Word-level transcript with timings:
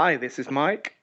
Hi, 0.00 0.16
this 0.16 0.38
is 0.38 0.48
Mike. 0.48 0.94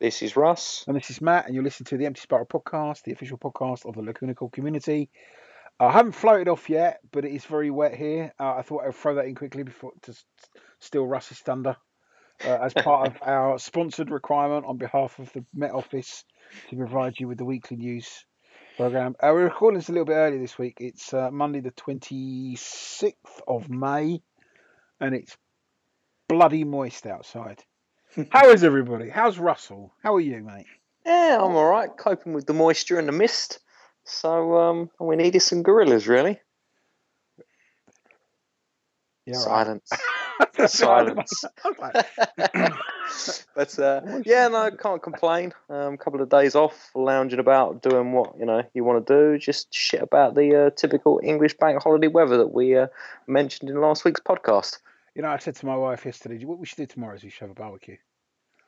This 0.00 0.20
is 0.20 0.34
Russ. 0.34 0.82
And 0.88 0.96
this 0.96 1.08
is 1.08 1.20
Matt, 1.20 1.46
and 1.46 1.54
you're 1.54 1.62
listening 1.62 1.86
to 1.90 1.96
the 1.96 2.06
Empty 2.06 2.20
Spiral 2.20 2.46
podcast, 2.46 3.04
the 3.04 3.12
official 3.12 3.38
podcast 3.38 3.86
of 3.86 3.94
the 3.94 4.02
Lacuna 4.02 4.34
Coil 4.34 4.48
community. 4.48 5.08
I 5.78 5.92
haven't 5.92 6.16
floated 6.16 6.48
off 6.48 6.68
yet, 6.68 6.98
but 7.12 7.24
it 7.24 7.30
is 7.30 7.44
very 7.44 7.70
wet 7.70 7.94
here. 7.94 8.34
Uh, 8.40 8.56
I 8.56 8.62
thought 8.62 8.82
I'd 8.84 8.96
throw 8.96 9.14
that 9.14 9.26
in 9.26 9.36
quickly 9.36 9.62
before 9.62 9.92
to 10.02 10.10
s- 10.10 10.24
steal 10.80 11.06
Russ's 11.06 11.38
thunder 11.38 11.76
uh, 12.44 12.58
as 12.60 12.74
part 12.74 13.06
of 13.06 13.18
our 13.22 13.56
sponsored 13.60 14.10
requirement 14.10 14.66
on 14.66 14.78
behalf 14.78 15.16
of 15.20 15.32
the 15.32 15.44
Met 15.54 15.70
Office 15.70 16.24
to 16.70 16.76
provide 16.76 17.20
you 17.20 17.28
with 17.28 17.38
the 17.38 17.44
weekly 17.44 17.76
news 17.76 18.26
program. 18.76 19.14
Uh, 19.20 19.30
we're 19.32 19.44
recording 19.44 19.78
this 19.78 19.90
a 19.90 19.92
little 19.92 20.06
bit 20.06 20.14
earlier 20.14 20.40
this 20.40 20.58
week. 20.58 20.78
It's 20.80 21.14
uh, 21.14 21.30
Monday, 21.30 21.60
the 21.60 21.70
26th 21.70 23.12
of 23.46 23.70
May, 23.70 24.20
and 24.98 25.14
it's 25.14 25.36
bloody 26.28 26.64
moist 26.64 27.06
outside. 27.06 27.62
How 28.30 28.50
is 28.50 28.62
everybody? 28.62 29.08
How's 29.08 29.38
Russell? 29.38 29.92
How 30.02 30.14
are 30.14 30.20
you, 30.20 30.40
mate? 30.42 30.66
Yeah, 31.04 31.38
I'm 31.40 31.56
all 31.56 31.68
right. 31.68 31.90
Coping 31.96 32.32
with 32.32 32.46
the 32.46 32.54
moisture 32.54 32.98
and 32.98 33.08
the 33.08 33.12
mist. 33.12 33.58
So 34.04 34.58
um, 34.58 34.90
we 35.00 35.16
need 35.16 35.34
is 35.34 35.44
some 35.44 35.62
gorillas, 35.62 36.06
really. 36.06 36.38
Yeah. 39.26 39.34
Silence. 39.34 39.90
I 40.58 40.66
Silence. 40.66 41.44
was 41.64 41.76
like, 41.78 42.72
but 43.54 43.78
uh, 43.78 44.00
yeah, 44.24 44.48
no, 44.48 44.70
can't 44.70 45.02
complain. 45.02 45.52
Um, 45.70 45.96
couple 45.96 46.20
of 46.20 46.28
days 46.28 46.54
off, 46.54 46.90
lounging 46.94 47.38
about, 47.38 47.82
doing 47.82 48.12
what 48.12 48.38
you 48.38 48.44
know 48.44 48.62
you 48.74 48.84
want 48.84 49.06
to 49.06 49.14
do. 49.14 49.38
Just 49.38 49.72
shit 49.74 50.02
about 50.02 50.34
the 50.34 50.66
uh, 50.66 50.70
typical 50.70 51.20
English 51.22 51.56
bank 51.56 51.82
holiday 51.82 52.08
weather 52.08 52.36
that 52.38 52.52
we 52.52 52.76
uh, 52.76 52.88
mentioned 53.26 53.70
in 53.70 53.80
last 53.80 54.04
week's 54.04 54.20
podcast. 54.20 54.78
You 55.14 55.22
know, 55.22 55.28
I 55.28 55.38
said 55.38 55.54
to 55.56 55.66
my 55.66 55.76
wife 55.76 56.04
yesterday, 56.04 56.44
what 56.44 56.58
we 56.58 56.66
should 56.66 56.76
do 56.76 56.86
tomorrow 56.86 57.14
is 57.14 57.22
we 57.22 57.30
should 57.30 57.42
have 57.42 57.50
a 57.50 57.54
barbecue. 57.54 57.96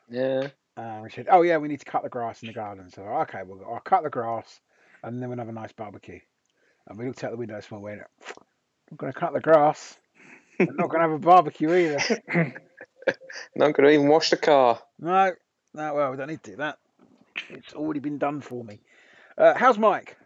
Yeah, 0.09 0.47
And 0.77 1.03
we 1.03 1.09
said, 1.09 1.27
oh 1.29 1.41
yeah, 1.41 1.57
we 1.57 1.67
need 1.67 1.81
to 1.81 1.85
cut 1.85 2.03
the 2.03 2.09
grass 2.09 2.41
in 2.41 2.47
the 2.47 2.53
garden. 2.53 2.89
So 2.89 3.01
okay, 3.01 3.41
well 3.45 3.59
I'll 3.69 3.81
cut 3.81 4.03
the 4.03 4.09
grass, 4.09 4.61
and 5.03 5.21
then 5.21 5.29
we'll 5.29 5.37
have 5.37 5.49
a 5.49 5.53
nice 5.53 5.73
barbecue. 5.73 6.19
And 6.87 6.97
we 6.97 7.05
looked 7.05 7.23
out 7.23 7.31
the 7.31 7.37
window 7.37 7.59
and 7.69 7.81
went, 7.81 8.01
I'm 8.89 8.97
going 8.97 9.11
to 9.11 9.19
cut 9.19 9.33
the 9.33 9.41
grass. 9.41 9.97
I'm 10.59 10.75
not 10.77 10.89
going 10.89 11.01
to 11.01 11.09
have 11.09 11.11
a 11.11 11.19
barbecue 11.19 11.73
either. 11.73 12.21
not 13.55 13.73
going 13.73 13.87
to 13.87 13.89
even 13.89 14.07
wash 14.07 14.29
the 14.29 14.37
car. 14.37 14.79
No, 14.99 15.33
no, 15.73 15.93
well, 15.93 16.11
we 16.11 16.17
don't 16.17 16.29
need 16.29 16.43
to 16.43 16.51
do 16.51 16.57
that. 16.57 16.77
It's 17.49 17.73
already 17.73 17.99
been 17.99 18.17
done 18.17 18.39
for 18.39 18.63
me. 18.63 18.79
Uh, 19.37 19.53
how's 19.53 19.77
Mike? 19.77 20.17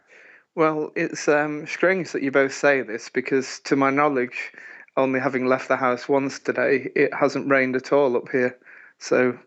Well, 0.54 0.92
it's 0.94 1.28
um, 1.28 1.66
strange 1.66 2.12
that 2.12 2.22
you 2.22 2.30
both 2.30 2.54
say 2.54 2.82
this 2.82 3.08
because, 3.08 3.60
to 3.64 3.76
my 3.76 3.90
knowledge, 3.90 4.52
only 4.96 5.20
having 5.20 5.46
left 5.46 5.68
the 5.68 5.76
house 5.76 6.08
once 6.08 6.38
today, 6.38 6.90
it 6.94 7.12
hasn't 7.14 7.50
rained 7.50 7.76
at 7.76 7.92
all 7.92 8.16
up 8.16 8.28
here. 8.30 8.58
So 8.98 9.38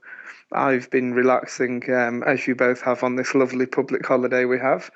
I've 0.51 0.89
been 0.89 1.13
relaxing, 1.13 1.83
um, 1.93 2.23
as 2.23 2.47
you 2.47 2.55
both 2.55 2.81
have, 2.81 3.03
on 3.03 3.15
this 3.15 3.35
lovely 3.35 3.65
public 3.65 4.05
holiday 4.05 4.45
we 4.45 4.59
have. 4.59 4.89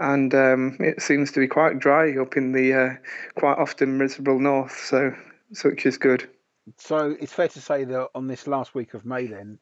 And 0.00 0.34
um, 0.34 0.76
it 0.80 1.00
seems 1.00 1.30
to 1.32 1.40
be 1.40 1.46
quite 1.46 1.78
dry 1.78 2.16
up 2.16 2.36
in 2.36 2.52
the 2.52 2.72
uh, 2.72 2.90
quite 3.36 3.58
often 3.58 3.98
miserable 3.98 4.40
north, 4.40 4.76
so 4.76 5.14
such 5.52 5.86
is 5.86 5.98
good. 5.98 6.28
So 6.78 7.16
it's 7.20 7.32
fair 7.32 7.48
to 7.48 7.60
say 7.60 7.84
that 7.84 8.08
on 8.14 8.26
this 8.26 8.46
last 8.46 8.74
week 8.74 8.94
of 8.94 9.04
May, 9.04 9.26
then, 9.26 9.58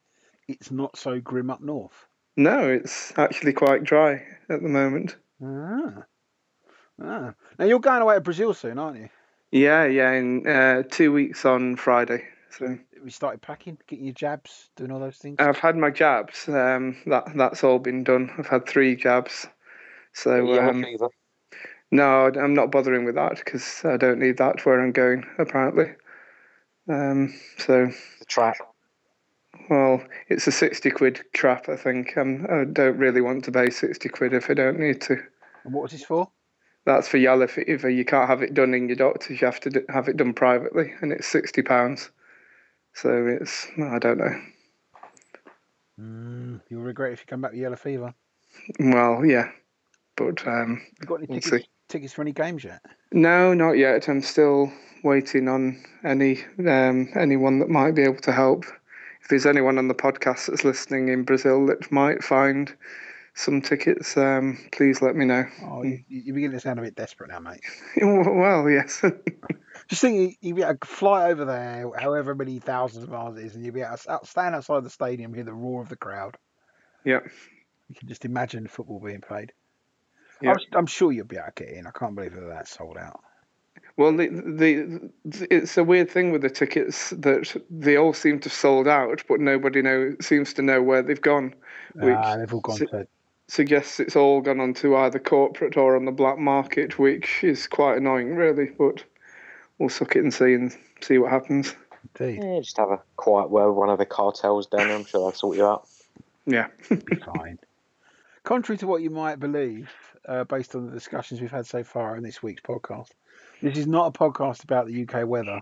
it's 0.48 0.70
not 0.70 0.96
so 0.96 1.20
grim 1.20 1.50
up 1.50 1.61
north. 1.61 2.06
No, 2.36 2.68
it's 2.68 3.12
actually 3.18 3.52
quite 3.52 3.84
dry 3.84 4.24
at 4.48 4.62
the 4.62 4.68
moment. 4.68 5.16
Ah. 5.44 6.05
ah. 7.02 7.34
Now 7.58 7.64
you're 7.64 7.80
going 7.80 8.02
away 8.02 8.14
to 8.14 8.20
Brazil 8.20 8.55
soon, 8.55 8.79
aren't 8.79 8.98
you? 8.98 9.08
Yeah, 9.52 9.84
yeah, 9.84 10.12
in 10.12 10.46
uh, 10.46 10.83
two 10.88 11.12
weeks 11.12 11.44
on 11.44 11.77
Friday. 11.77 12.24
So 12.50 12.78
We 13.02 13.11
started 13.11 13.42
packing, 13.42 13.78
getting 13.88 14.05
your 14.05 14.14
jabs, 14.14 14.70
doing 14.77 14.92
all 14.92 15.00
those 15.00 15.16
things. 15.18 15.36
I've 15.40 15.58
had 15.58 15.77
my 15.77 15.90
jabs. 15.90 16.48
Um, 16.48 16.96
that 17.06 17.24
that's 17.34 17.64
all 17.64 17.78
been 17.78 18.05
done. 18.05 18.30
I've 18.38 18.46
had 18.46 18.68
three 18.68 18.94
jabs. 18.94 19.48
So 20.12 20.36
Yellow 20.36 20.70
um, 20.70 20.84
fever. 20.84 21.08
no, 21.90 22.27
I'm 22.27 22.55
not 22.55 22.70
bothering 22.70 23.05
with 23.05 23.16
that 23.16 23.36
because 23.36 23.83
I 23.84 23.96
don't 23.96 24.18
need 24.20 24.38
that 24.38 24.64
where 24.64 24.80
I'm 24.80 24.92
going. 24.92 25.24
Apparently. 25.38 25.92
Um, 26.88 27.34
so 27.58 27.86
The 28.18 28.24
trap. 28.27 28.56
well, 29.68 30.02
it's 30.28 30.46
a 30.46 30.52
sixty 30.52 30.90
quid 30.90 31.20
trap. 31.32 31.68
I 31.68 31.77
think. 31.77 32.17
Um, 32.17 32.46
I 32.50 32.64
don't 32.64 32.98
really 32.98 33.20
want 33.20 33.44
to 33.44 33.52
pay 33.52 33.70
sixty 33.70 34.08
quid 34.08 34.32
if 34.32 34.48
I 34.50 34.55
don't 34.55 34.78
need 34.78 35.00
to. 35.02 35.17
And 35.64 35.74
what 35.74 35.82
was 35.82 35.92
this 35.92 36.05
for? 36.05 36.30
That's 36.86 37.08
for 37.08 37.18
yellow 37.18 37.46
fever. 37.46 37.91
You 37.91 38.05
can't 38.05 38.29
have 38.29 38.42
it 38.42 38.55
done 38.55 38.74
in 38.74 38.89
your 38.89 38.96
doctors. 38.96 39.41
You 39.41 39.46
have 39.46 39.61
to 39.61 39.85
have 39.91 40.08
it 40.08 40.17
done 40.17 40.33
privately, 40.33 40.92
and 41.01 41.13
it's 41.13 41.27
sixty 41.27 41.63
pounds. 41.63 42.11
So 42.95 43.27
it's 43.27 43.67
I 43.79 43.98
don't 43.98 44.18
know. 44.18 44.41
Mm, 46.01 46.61
you'll 46.68 46.83
regret 46.83 47.13
if 47.13 47.20
you 47.20 47.27
come 47.27 47.42
back 47.42 47.52
with 47.52 47.61
yellow 47.61 47.77
fever. 47.77 48.14
Well, 48.79 49.24
yeah, 49.24 49.51
but 50.17 50.46
um, 50.46 50.80
You 51.01 51.07
got 51.07 51.17
any 51.17 51.27
We'll 51.27 51.41
tickets, 51.41 51.68
tickets 51.89 52.13
for 52.14 52.23
any 52.23 52.33
games 52.33 52.64
yet? 52.64 52.80
no, 53.12 53.55
not 53.55 53.73
yet. 53.73 54.08
I'm 54.08 54.23
still 54.23 54.73
waiting 55.05 55.48
on 55.48 55.83
any 56.05 56.42
um, 56.67 57.11
anyone 57.14 57.58
that 57.58 57.68
might 57.68 57.95
be 57.95 58.02
able 58.02 58.20
to 58.23 58.33
help. 58.33 58.64
If 59.23 59.29
there's 59.29 59.47
anyone 59.47 59.77
on 59.79 59.89
the 59.89 59.95
podcast 59.95 60.47
that's 60.47 60.64
listening 60.64 61.08
in 61.08 61.24
Brazil 61.24 61.67
that 61.67 61.92
might 61.92 62.24
find 62.24 62.74
some 63.35 63.63
tickets, 63.63 64.17
um, 64.17 64.58
please 64.73 65.01
let 65.02 65.17
me 65.17 65.24
know. 65.24 65.45
Oh, 65.64 65.83
you, 65.83 66.02
you're 66.08 66.35
beginning 66.35 66.57
to 66.57 66.61
sound 66.61 66.79
a 66.79 66.83
bit 66.83 66.95
desperate 66.95 67.30
now, 67.30 67.39
mate. 67.41 67.61
well, 68.02 68.68
yes. 68.68 69.02
Just 69.89 70.02
think 70.02 70.17
you- 70.17 70.35
you'd 70.48 70.57
be 70.57 70.63
able 70.63 70.77
to 70.79 70.86
fly 70.86 71.30
over 71.30 71.45
there, 71.45 71.91
however 71.98 72.35
many 72.35 72.58
thousands 72.58 73.05
of 73.05 73.11
miles 73.11 73.39
it 73.39 73.45
is, 73.45 73.55
and 73.55 73.64
you'd 73.64 73.74
be 73.74 73.80
able 73.83 73.96
to 73.96 74.13
out- 74.13 74.27
stand 74.27 74.55
outside 74.55 74.85
the 74.85 74.91
stadium, 74.91 75.33
hear 75.35 75.45
the 75.45 75.55
roar 75.55 75.83
of 75.83 75.89
the 75.89 75.96
crowd. 75.96 76.36
Yep. 77.05 77.24
You 77.89 77.95
can 77.95 78.08
just 78.08 78.24
imagine 78.24 78.67
football 78.67 79.01
being 79.01 79.20
played. 79.20 79.52
Yeah. 80.42 80.51
I'm, 80.52 80.57
I'm 80.74 80.86
sure 80.86 81.12
you'll 81.12 81.27
be 81.27 81.36
able 81.36 81.47
to 81.55 81.64
get 81.64 81.73
in. 81.74 81.86
I 81.86 81.91
can't 81.91 82.14
believe 82.14 82.35
that 82.35 82.47
that's 82.48 82.70
sold 82.77 82.97
out. 82.97 83.20
Well, 83.97 84.17
the, 84.17 84.29
the 84.29 85.11
it's 85.51 85.77
a 85.77 85.85
weird 85.85 86.11
thing 86.11 86.30
with 86.33 86.42
the 86.42 86.48
tickets 86.51 87.11
that 87.11 87.61
they 87.68 87.97
all 87.97 88.12
seem 88.14 88.39
to 88.41 88.48
have 88.48 88.52
sold 88.57 88.89
out, 88.89 89.23
but 89.29 89.41
nobody 89.41 89.83
know 89.83 90.14
seems 90.20 90.55
to 90.55 90.62
know 90.62 90.83
where 90.83 91.02
they've 91.02 91.20
gone. 91.20 91.55
Which 91.95 92.14
Ah, 92.17 92.36
they've 92.36 92.52
all 92.55 92.61
gone 92.61 92.77
si- 92.77 92.86
to. 92.86 93.07
Suggests 93.50 93.98
it's 94.00 94.16
all 94.16 94.40
gone 94.40 94.61
onto 94.61 94.94
either 94.96 95.18
corporate 95.18 95.77
or 95.77 95.96
on 95.96 96.05
the 96.05 96.12
black 96.12 96.38
market, 96.38 96.98
which 96.98 97.42
is 97.42 97.66
quite 97.66 97.96
annoying, 97.98 98.34
really. 98.36 98.66
But 98.78 99.05
we'll 99.78 99.88
suck 99.88 100.16
it 100.16 100.20
and 100.22 100.33
see 100.33 100.55
and 100.55 100.74
see 101.00 101.18
what 101.18 101.30
happens. 101.30 101.74
Indeed, 102.18 102.42
Yeah, 102.44 102.61
just 102.61 102.77
have 102.78 102.90
a 102.90 103.00
quiet 103.16 103.50
word 103.50 103.68
with 103.68 103.77
one 103.77 103.90
of 103.90 103.98
the 103.98 104.06
cartels 104.06 104.66
down 104.66 104.88
there. 104.88 104.96
I'm 104.96 105.05
sure 105.05 105.20
they'll 105.20 105.33
sort 105.33 105.56
you 105.56 105.66
out. 105.66 105.88
Yeah. 106.46 106.68
be 106.88 107.16
fine. 107.36 107.58
Contrary 108.44 108.78
to 108.78 108.86
what 108.86 109.02
you 109.02 109.11
might 109.11 109.38
believe, 109.38 109.90
uh, 110.27 110.44
based 110.44 110.74
on 110.74 110.86
the 110.86 110.92
discussions 110.92 111.40
we've 111.40 111.50
had 111.50 111.67
so 111.67 111.84
far 111.84 112.17
in 112.17 112.22
this 112.22 112.42
week's 112.42 112.62
podcast, 112.62 113.08
this 113.61 113.77
is 113.77 113.86
not 113.86 114.06
a 114.06 114.18
podcast 114.18 114.64
about 114.64 114.86
the 114.86 115.02
UK 115.06 115.27
weather 115.27 115.61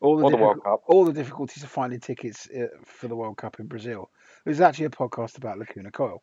or 0.00 0.18
the, 0.18 0.24
Or 0.24 0.30
the 0.30 0.36
difficul- 0.36 0.40
World 0.40 0.64
Cup. 0.64 0.82
all 0.86 1.04
the 1.06 1.12
difficulties 1.12 1.62
of 1.62 1.70
finding 1.70 2.00
tickets 2.00 2.48
uh, 2.50 2.66
for 2.84 3.08
the 3.08 3.16
World 3.16 3.38
Cup 3.38 3.58
in 3.60 3.66
Brazil. 3.66 4.10
It's 4.44 4.60
actually 4.60 4.86
a 4.86 4.90
podcast 4.90 5.38
about 5.38 5.58
Lacuna 5.58 5.90
Coil. 5.90 6.22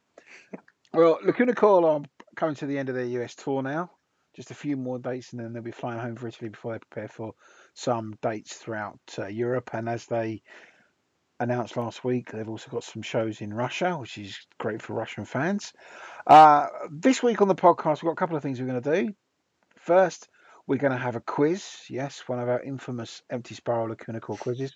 Well, 0.92 1.20
Lacuna 1.24 1.54
Coil 1.54 1.86
are 1.86 2.02
coming 2.36 2.56
to 2.56 2.66
the 2.66 2.80
end 2.80 2.90
of 2.90 2.96
their 2.96 3.06
US 3.06 3.36
tour 3.36 3.62
now. 3.62 3.92
Just 4.36 4.50
a 4.52 4.56
few 4.56 4.76
more 4.76 4.98
dates, 4.98 5.32
and 5.32 5.40
then 5.40 5.54
they'll 5.54 5.62
be 5.62 5.72
flying 5.72 6.00
home 6.00 6.16
for 6.16 6.28
Italy 6.28 6.50
before 6.50 6.74
they 6.74 6.80
prepare 6.80 7.08
for 7.08 7.34
some 7.74 8.16
dates 8.22 8.56
throughout 8.56 9.00
uh, 9.18 9.28
Europe. 9.28 9.70
And 9.74 9.88
as 9.88 10.06
they 10.08 10.42
announced 11.40 11.78
last 11.78 12.04
week, 12.04 12.32
they've 12.32 12.50
also 12.50 12.72
got 12.72 12.84
some 12.84 13.02
shows 13.02 13.42
in 13.42 13.54
Russia, 13.54 13.98
which 13.98 14.18
is 14.18 14.38
great 14.58 14.82
for 14.82 14.94
Russian 14.94 15.26
fans. 15.26 15.74
Uh, 16.26 16.68
this 16.92 17.22
week 17.22 17.42
on 17.42 17.48
the 17.48 17.56
podcast, 17.56 18.02
we've 18.02 18.10
got 18.10 18.14
a 18.14 18.16
couple 18.16 18.38
of 18.38 18.44
things 18.44 18.60
we're 18.60 18.68
going 18.68 18.82
to 18.82 19.02
do. 19.04 19.14
First, 19.78 20.28
we're 20.66 20.78
going 20.78 20.94
to 20.94 20.98
have 20.98 21.16
a 21.16 21.22
quiz. 21.22 21.66
Yes, 21.88 22.24
one 22.28 22.40
of 22.40 22.50
our 22.50 22.62
infamous 22.62 23.22
Empty 23.30 23.56
Spiral 23.56 23.90
Lacuna 23.90 24.20
Coil 24.20 24.38
quizzes. 24.38 24.76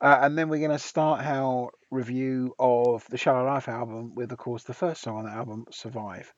Uh, 0.00 0.18
and 0.22 0.38
then 0.38 0.48
we're 0.48 0.58
going 0.58 0.70
to 0.70 0.78
start 0.78 1.24
our 1.24 1.70
review 1.90 2.54
of 2.58 3.04
the 3.10 3.16
Shallow 3.18 3.44
Life 3.44 3.68
album 3.68 4.14
with, 4.14 4.30
of 4.32 4.38
course, 4.38 4.62
the 4.64 4.74
first 4.74 5.02
song 5.02 5.18
on 5.18 5.24
the 5.24 5.30
album, 5.30 5.66
Survive. 5.70 6.32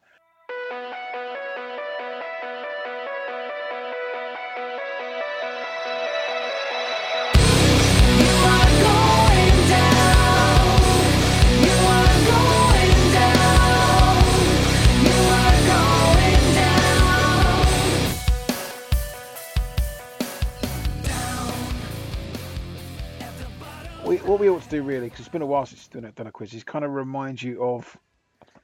What 24.31 24.39
we 24.39 24.49
ought 24.49 24.63
to 24.63 24.69
do, 24.69 24.85
really, 24.85 25.07
because 25.07 25.19
it's 25.19 25.29
been 25.29 25.43
a 25.43 25.47
while 25.47 25.67
since 25.67 25.89
we've 25.93 26.03
done 26.03 26.09
a, 26.09 26.13
done 26.13 26.27
a 26.29 26.31
quiz, 26.31 26.55
is 26.55 26.63
kind 26.63 26.85
of 26.85 26.93
remind 26.93 27.43
you 27.43 27.65
of, 27.65 27.97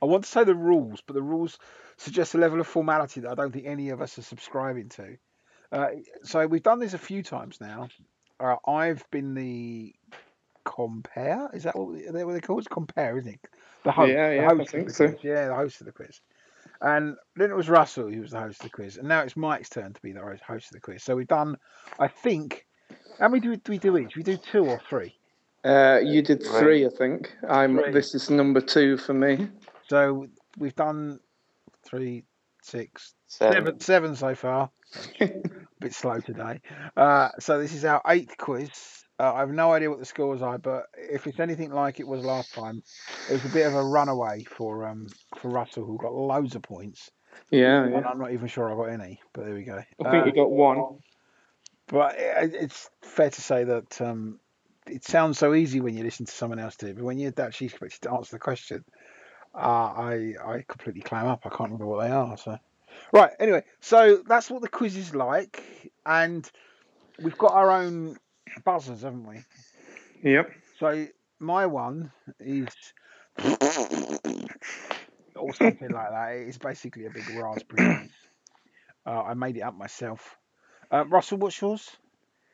I 0.01 0.07
want 0.07 0.23
to 0.23 0.31
say 0.31 0.45
the 0.45 0.55
rules, 0.55 1.03
but 1.05 1.15
the 1.15 1.23
rules 1.23 1.59
suggest 1.97 2.37
a 2.37 2.39
level 2.39 2.61
of 2.61 2.69
formality 2.69 3.21
that 3.23 3.31
I 3.33 3.35
don't 3.35 3.51
think 3.53 3.67
any 3.67 3.89
of 3.89 4.01
us 4.01 4.17
are 4.17 4.23
subscribing 4.23 4.91
to. 4.91 5.17
Uh, 5.73 5.89
so 6.23 6.47
we've 6.47 6.63
done 6.63 6.79
this 6.79 6.95
a 6.95 6.99
few 6.99 7.25
times 7.25 7.61
now. 7.61 7.89
Uh, 8.39 8.55
I've 8.65 9.05
been 9.11 9.35
the 9.35 9.93
compare. 10.65 11.51
Is 11.53 11.65
that 11.65 11.77
what, 11.77 11.99
they- 12.13 12.25
what 12.25 12.31
they're 12.31 12.41
called? 12.41 12.61
It's 12.61 12.69
compare, 12.69 13.19
isn't 13.19 13.33
it? 13.35 13.41
The 13.83 13.91
host. 13.91 14.13
Yeah, 14.13 14.29
the 14.31 14.37
yeah, 14.37 14.43
I 14.43 14.55
host 14.55 14.61
of 14.61 14.69
think 14.69 14.87
the 14.87 14.95
so. 14.95 15.09
quiz. 15.09 15.25
Yeah, 15.25 15.49
the 15.49 15.55
host 15.57 15.81
of 15.81 15.87
the 15.87 15.93
quiz. 15.93 16.21
And 16.81 17.17
then 17.35 17.51
it 17.51 17.57
was 17.57 17.69
Russell 17.69 18.09
who 18.09 18.21
was 18.21 18.31
the 18.31 18.39
host 18.41 18.61
of 18.61 18.71
the 18.71 18.77
quiz, 18.77 18.99
and 18.99 19.09
now 19.09 19.23
it's 19.23 19.37
Mike's 19.37 19.69
turn 19.71 19.95
to 19.95 20.01
be 20.01 20.13
the 20.13 20.21
host 20.21 20.43
host 20.45 20.67
of 20.67 20.73
the 20.75 20.81
quiz. 20.81 21.03
So 21.03 21.17
we've 21.17 21.27
done, 21.27 21.57
I 21.99 22.07
think, 22.07 22.67
how 23.19 23.29
many 23.29 23.41
do 23.41 23.51
we, 23.51 23.57
do 23.57 23.73
we 23.73 23.79
do 23.79 23.99
each? 23.99 24.15
We 24.17 24.23
do 24.23 24.37
two 24.37 24.65
or 24.65 24.81
three. 24.89 25.15
Uh, 25.67 25.99
you 25.99 26.23
did 26.23 26.43
Right. 26.45 26.59
three, 26.61 26.87
I 26.87 26.91
think. 26.91 27.35
I'm. 27.49 27.79
Three. 27.79 27.93
This 27.93 28.15
is 28.15 28.31
number 28.31 28.61
two 28.61 28.97
for 28.97 29.15
me. 29.15 29.49
So 29.89 30.27
we've 30.59 30.77
done 30.77 31.19
three, 31.85 32.25
six, 32.63 33.15
Seven. 33.27 33.53
seven, 33.65 33.81
seven 33.81 34.15
so 34.17 34.35
far. 34.37 34.71
A 35.21 35.31
bit 35.81 35.93
slow 35.93 36.21
today. 36.21 36.61
Uh, 36.97 37.31
so 37.41 37.59
this 37.61 37.75
is 37.75 37.85
our 37.85 38.01
eighth 38.07 38.37
quiz. 38.39 38.71
Uh, 39.19 39.33
I 39.35 39.41
have 39.41 39.51
no 39.51 39.73
idea 39.73 39.91
what 39.91 39.99
the 39.99 40.05
scores 40.05 40.43
are, 40.43 40.59
but 40.59 40.85
if 40.97 41.27
it's 41.27 41.41
anything 41.41 41.71
like 41.73 41.99
it 42.01 42.07
was 42.07 42.25
last 42.25 42.53
time, 42.55 42.83
it 43.29 43.33
was 43.33 43.45
a 43.45 43.49
bit 43.49 43.67
of 43.67 43.75
a 43.75 43.83
runaway 43.83 44.45
for 44.45 44.87
um 44.87 45.09
for 45.41 45.49
Russell, 45.49 45.85
who 45.85 45.99
got 45.99 46.13
loads 46.15 46.55
of 46.55 46.63
points. 46.63 47.11
Yeah, 47.51 47.83
And 47.85 47.93
yeah. 47.93 48.01
I'm 48.09 48.19
not 48.19 48.33
even 48.33 48.47
sure 48.49 48.71
I 48.71 48.77
got 48.77 48.93
any, 49.03 49.21
but 49.35 49.45
there 49.47 49.55
we 49.55 49.65
go. 49.65 49.79
I 49.79 50.11
think 50.11 50.23
Uh, 50.23 50.27
you 50.27 50.33
got 50.33 50.51
one. 50.51 51.01
but 51.89 52.15
it, 52.19 52.55
it's 52.55 52.89
fair 53.03 53.31
to 53.31 53.41
say 53.41 53.65
that 53.65 54.01
um, 54.01 54.39
it 54.89 55.05
sounds 55.05 55.39
so 55.39 55.55
easy 55.55 55.81
when 55.81 55.97
you 55.97 56.05
listen 56.05 56.27
to 56.27 56.33
someone 56.33 56.59
else 56.59 56.77
do 56.77 56.87
it, 56.87 56.97
but 56.97 57.05
when 57.05 57.19
you're 57.19 57.33
actually 57.39 57.69
expected 57.69 58.03
to 58.03 58.13
answer 58.13 58.37
the 58.37 58.41
question, 58.41 58.85
uh, 59.55 59.59
I 59.59 60.35
I 60.45 60.65
completely 60.69 61.03
clam 61.03 61.27
up. 61.27 61.43
I 61.45 61.49
can't 61.49 61.71
remember 61.71 61.87
what 61.87 62.07
they 62.07 62.13
are. 62.13 62.37
So, 62.37 62.59
right. 63.13 63.33
Anyway, 63.41 63.65
so 63.81 64.23
that's 64.27 64.51
what 64.51 64.63
the 64.63 64.69
quiz 64.69 64.97
is 64.97 65.15
like, 65.15 65.63
and 66.05 66.49
we've 67.23 67.39
got 67.39 67.53
our 67.53 67.71
own 67.71 68.17
buzzers, 68.65 69.03
haven't 69.03 69.27
we? 69.27 69.45
Yep. 70.23 70.51
So 70.79 71.07
my 71.39 71.67
one 71.67 72.13
is. 72.41 72.69
Or 75.37 75.53
something 75.55 75.91
like 75.91 76.11
that. 76.11 76.45
It's 76.47 76.59
basically 76.59 77.07
a 77.07 77.11
big 77.11 77.29
raspberry. 77.37 78.11
Uh, 79.09 79.23
I 79.23 79.35
made 79.35 79.57
it 79.57 79.61
up 79.61 79.79
myself. 79.79 80.37
Uh, 80.91 81.05
Russell, 81.07 81.39
what's 81.39 81.61
yours? 81.61 81.97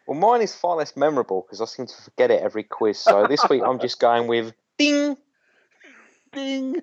Well, 0.06 0.18
mine 0.18 0.42
is 0.42 0.54
far 0.54 0.76
less 0.76 0.96
memorable 0.96 1.42
because 1.42 1.60
I 1.60 1.64
seem 1.66 1.86
to 1.86 2.02
forget 2.02 2.30
it 2.30 2.42
every 2.42 2.64
quiz. 2.64 2.98
So 2.98 3.26
this 3.28 3.48
week 3.48 3.62
I'm 3.64 3.78
just 3.78 4.00
going 4.00 4.26
with 4.26 4.52
ding, 4.78 5.16
Ding. 6.32 6.76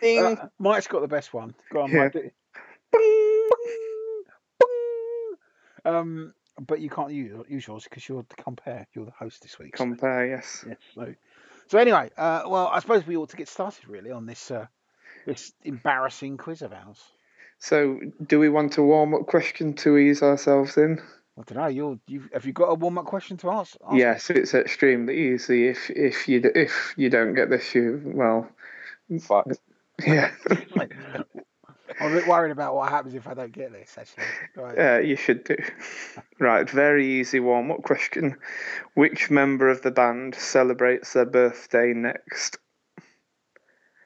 ding. 0.00 0.24
Uh, 0.24 0.48
Mike's 0.58 0.86
got 0.86 1.00
the 1.00 1.08
best 1.08 1.32
one. 1.32 1.54
Go 1.72 1.82
on, 1.82 1.90
Yeah. 1.90 2.04
Mike. 2.04 2.12
do. 2.12 2.30
Bing, 2.92 3.48
bing. 4.60 5.92
Um, 5.94 6.34
but 6.66 6.80
you 6.80 6.90
can't 6.90 7.12
use, 7.12 7.44
use 7.48 7.66
yours 7.66 7.84
because 7.84 8.08
you're 8.08 8.24
the 8.28 8.42
compare. 8.42 8.86
You're 8.94 9.06
the 9.06 9.10
host 9.12 9.42
this 9.42 9.58
week. 9.58 9.76
so- 9.76 9.84
Compare. 9.84 10.26
Yes. 10.26 10.64
yes, 10.68 10.76
so, 10.94 11.14
so 11.68 11.78
anyway, 11.78 12.10
uh, 12.16 12.42
well, 12.46 12.68
I 12.68 12.80
suppose 12.80 13.06
we 13.06 13.16
ought 13.16 13.30
to 13.30 13.36
get 13.36 13.48
started 13.48 13.88
really 13.88 14.10
on 14.10 14.26
this 14.26 14.50
uh, 14.50 14.66
this 15.26 15.52
embarrassing 15.62 16.36
quiz 16.36 16.62
of 16.62 16.72
ours. 16.72 17.02
So, 17.58 17.98
do 18.26 18.38
we 18.38 18.48
want 18.50 18.76
a 18.76 18.82
warm-up 18.82 19.26
question 19.26 19.74
to 19.76 19.96
ease 19.96 20.22
ourselves 20.22 20.76
in? 20.76 21.00
I 21.36 21.42
don't 21.42 21.58
know. 21.58 21.66
You're, 21.66 21.98
you 22.06 22.28
have 22.32 22.46
you 22.46 22.52
got 22.52 22.66
a 22.66 22.74
warm 22.74 22.98
up 22.98 23.06
question 23.06 23.36
to 23.38 23.50
ask? 23.50 23.76
ask 23.84 23.96
Yes, 23.96 24.30
it's 24.30 24.54
extremely 24.54 25.34
easy. 25.34 25.68
If 25.68 25.90
if 25.90 26.28
you 26.28 26.40
if 26.54 26.94
you 26.96 27.10
don't 27.10 27.34
get 27.34 27.50
this, 27.50 27.74
you 27.74 28.00
well, 28.04 28.48
Fuck. 29.20 29.46
yeah. 30.06 30.30
I'm 32.00 32.12
a 32.12 32.16
bit 32.16 32.26
worried 32.26 32.50
about 32.50 32.74
what 32.74 32.88
happens 32.88 33.14
if 33.14 33.28
I 33.28 33.34
don't 33.34 33.52
get 33.52 33.72
this. 33.72 33.96
Actually, 33.96 34.24
right. 34.56 34.78
uh, 34.78 34.98
you 34.98 35.16
should 35.16 35.44
do. 35.44 35.56
Right, 36.40 36.68
very 36.68 37.20
easy 37.20 37.38
warm-up 37.38 37.82
question. 37.82 38.36
Which 38.94 39.30
member 39.30 39.68
of 39.68 39.82
the 39.82 39.92
band 39.92 40.34
celebrates 40.34 41.12
their 41.12 41.26
birthday 41.26 41.92
next? 41.92 42.58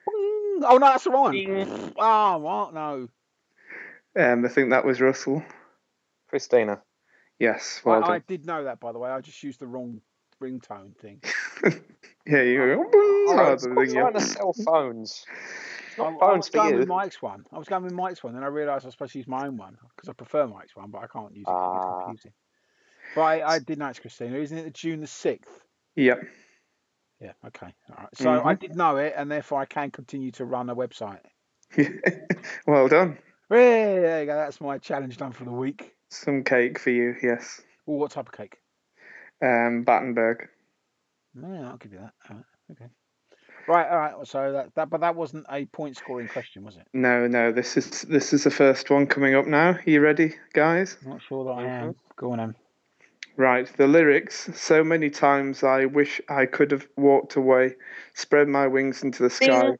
Oh 0.06 0.78
no, 0.78 0.78
that's 0.80 1.04
the 1.04 1.10
one. 1.10 1.94
Oh 1.96 2.38
what? 2.38 2.74
No. 2.74 3.08
Um, 4.16 4.44
I 4.44 4.48
think 4.48 4.70
that 4.70 4.84
was 4.84 5.00
Russell. 5.00 5.42
Cristina. 6.28 6.82
Yes, 7.38 7.80
well 7.84 8.02
I, 8.04 8.14
I 8.14 8.18
did 8.20 8.46
know 8.46 8.64
that 8.64 8.80
by 8.80 8.92
the 8.92 8.98
way. 8.98 9.10
I 9.10 9.20
just 9.20 9.42
used 9.42 9.60
the 9.60 9.66
wrong 9.66 10.00
ringtone 10.42 10.96
thing. 10.96 11.22
Yeah, 12.26 12.42
you 12.42 12.58
go. 12.76 12.84
Oh, 12.92 13.34
rather 13.38 13.54
it's 13.54 13.62
than 13.64 13.74
not 13.74 13.88
trying 13.88 14.12
to 14.12 14.20
sell 14.20 14.52
phones. 14.52 15.24
It's 15.86 15.98
I, 15.98 16.02
not 16.02 16.22
I 16.22 16.36
was 16.36 16.50
going 16.50 16.72
you. 16.72 16.78
with 16.80 16.88
Mike's 16.88 17.22
one. 17.22 17.46
I 17.50 17.58
was 17.58 17.68
going 17.68 17.84
with 17.84 17.92
Mike's 17.94 18.22
one, 18.22 18.34
then 18.34 18.42
I 18.42 18.48
realised 18.48 18.84
I 18.84 18.88
was 18.88 18.94
supposed 18.94 19.12
to 19.12 19.18
use 19.18 19.26
my 19.28 19.46
own 19.46 19.56
one 19.56 19.78
because 19.96 20.10
I 20.10 20.12
prefer 20.12 20.46
Mike's 20.46 20.76
one, 20.76 20.90
but 20.90 21.02
I 21.02 21.06
can't 21.06 21.34
use 21.34 21.46
it. 21.48 21.50
'cause 21.50 21.70
it's 21.74 21.84
Ah. 21.86 22.04
confusing. 22.04 22.32
But 23.14 23.20
I, 23.22 23.54
I 23.54 23.58
did 23.60 23.78
know 23.78 23.86
it's 23.88 23.98
Cristina, 23.98 24.36
isn't 24.36 24.58
it? 24.58 24.64
The 24.64 24.70
June 24.70 25.00
the 25.00 25.06
sixth. 25.06 25.64
Yep. 25.96 26.20
Yeah. 27.20 27.32
Okay. 27.46 27.74
All 27.88 27.96
right. 27.96 28.16
So 28.16 28.42
I 28.44 28.54
Mhm. 28.54 28.60
did 28.60 28.76
know 28.76 28.96
it, 28.98 29.14
and 29.16 29.30
therefore 29.30 29.60
I 29.60 29.64
can 29.64 29.90
continue 29.90 30.30
to 30.32 30.44
run 30.44 30.68
a 30.68 30.76
website. 30.76 31.22
well 32.66 32.88
done. 32.88 33.16
Hey, 33.48 34.00
there 34.00 34.20
you 34.20 34.26
go. 34.26 34.34
That's 34.36 34.60
my 34.60 34.76
challenge 34.78 35.16
done 35.16 35.32
for 35.32 35.44
the 35.44 35.50
week. 35.50 35.94
Some 36.10 36.42
cake 36.44 36.78
for 36.78 36.90
you. 36.90 37.14
Yes. 37.22 37.60
What 37.84 38.10
type 38.10 38.28
of 38.28 38.32
cake? 38.32 38.56
Um, 39.42 39.82
Battenberg. 39.84 40.48
Yeah, 41.40 41.68
I'll 41.68 41.76
give 41.76 41.92
you 41.92 41.98
that. 41.98 42.12
All 42.28 42.36
right, 42.36 42.44
okay. 42.72 42.86
Right. 43.68 43.88
All 43.88 43.98
right. 43.98 44.26
So 44.26 44.52
that, 44.52 44.74
that, 44.76 44.88
but 44.88 45.02
that 45.02 45.14
wasn't 45.14 45.44
a 45.50 45.66
point 45.66 45.96
scoring 45.96 46.26
question, 46.26 46.64
was 46.64 46.76
it? 46.76 46.86
No, 46.94 47.26
no. 47.26 47.52
This 47.52 47.76
is 47.76 48.02
this 48.02 48.32
is 48.32 48.44
the 48.44 48.50
first 48.50 48.88
one 48.88 49.06
coming 49.06 49.34
up 49.34 49.46
now. 49.46 49.72
Are 49.72 49.82
you 49.84 50.00
ready, 50.00 50.34
guys? 50.54 50.96
I'm 51.04 51.10
not 51.10 51.22
sure 51.28 51.44
that 51.44 51.50
I 51.50 51.64
am. 51.64 51.94
Go 52.16 52.32
on, 52.32 52.40
Em. 52.40 52.56
Right. 53.36 53.70
The 53.76 53.86
lyrics. 53.86 54.48
So 54.54 54.82
many 54.82 55.10
times 55.10 55.62
I 55.62 55.84
wish 55.84 56.18
I 56.30 56.46
could 56.46 56.70
have 56.70 56.86
walked 56.96 57.36
away, 57.36 57.74
spread 58.14 58.48
my 58.48 58.66
wings 58.66 59.02
into 59.02 59.22
the 59.22 59.30
sky. 59.30 59.62
Ding. 59.62 59.76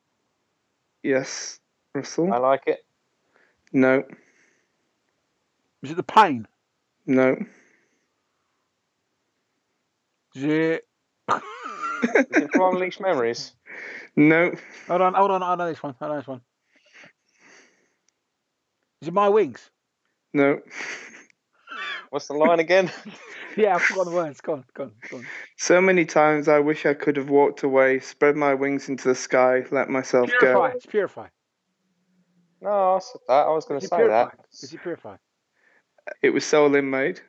Yes, 1.03 1.59
Russell. 1.95 2.33
I 2.33 2.39
like 2.39 2.65
it. 2.67 2.85
No, 3.73 4.05
Is 5.83 5.91
it 5.91 5.97
the 5.97 6.03
pain? 6.03 6.47
no. 7.07 7.37
Is 10.35 10.45
it? 10.45 10.87
Is 12.31 12.41
it 12.43 12.51
from 12.53 12.75
Unleashed 12.77 13.01
Memories? 13.01 13.53
No. 14.15 14.53
Hold 14.87 15.01
on, 15.01 15.15
hold 15.15 15.31
on. 15.31 15.43
I 15.43 15.55
know 15.55 15.69
this 15.69 15.83
one. 15.83 15.95
I 16.01 16.09
know 16.09 16.17
this 16.17 16.27
one. 16.27 16.41
Is 19.03 19.09
it 19.09 19.15
my 19.15 19.29
wings? 19.29 19.71
No. 20.35 20.61
What's 22.11 22.27
the 22.29 22.35
line 22.35 22.61
again? 22.61 22.91
Yeah, 23.57 23.75
I 23.75 23.79
forgot 23.81 24.05
the 24.05 24.13
words. 24.13 24.41
Go 24.41 24.53
on, 24.53 24.65
go 24.73 24.85
on, 24.85 24.93
go 25.11 25.17
on. 25.17 25.27
So 25.57 25.81
many 25.81 26.05
times 26.05 26.47
I 26.47 26.61
wish 26.61 26.87
I 26.87 26.95
could 26.95 27.17
have 27.17 27.29
walked 27.29 27.65
away, 27.65 27.99
spread 27.99 28.37
my 28.37 28.55
wings 28.55 28.89
into 28.89 29.09
the 29.09 29.17
sky, 29.17 29.65
let 29.73 29.89
myself 29.89 30.29
Purify. 30.29 30.71
go. 30.71 30.77
It's 30.77 30.87
purify. 30.87 31.27
No, 32.61 32.71
I 32.71 32.99
said 33.01 33.21
that. 33.27 33.47
I 33.47 33.51
was 33.51 33.65
going 33.65 33.81
to 33.81 33.87
say 33.89 33.97
purify? 33.97 34.25
that. 34.27 34.35
Is 34.63 34.73
it 34.73 34.81
purify? 34.81 35.17
It 36.23 36.31
was 36.31 36.45
Soul 36.45 36.75
Inmate. 36.75 37.23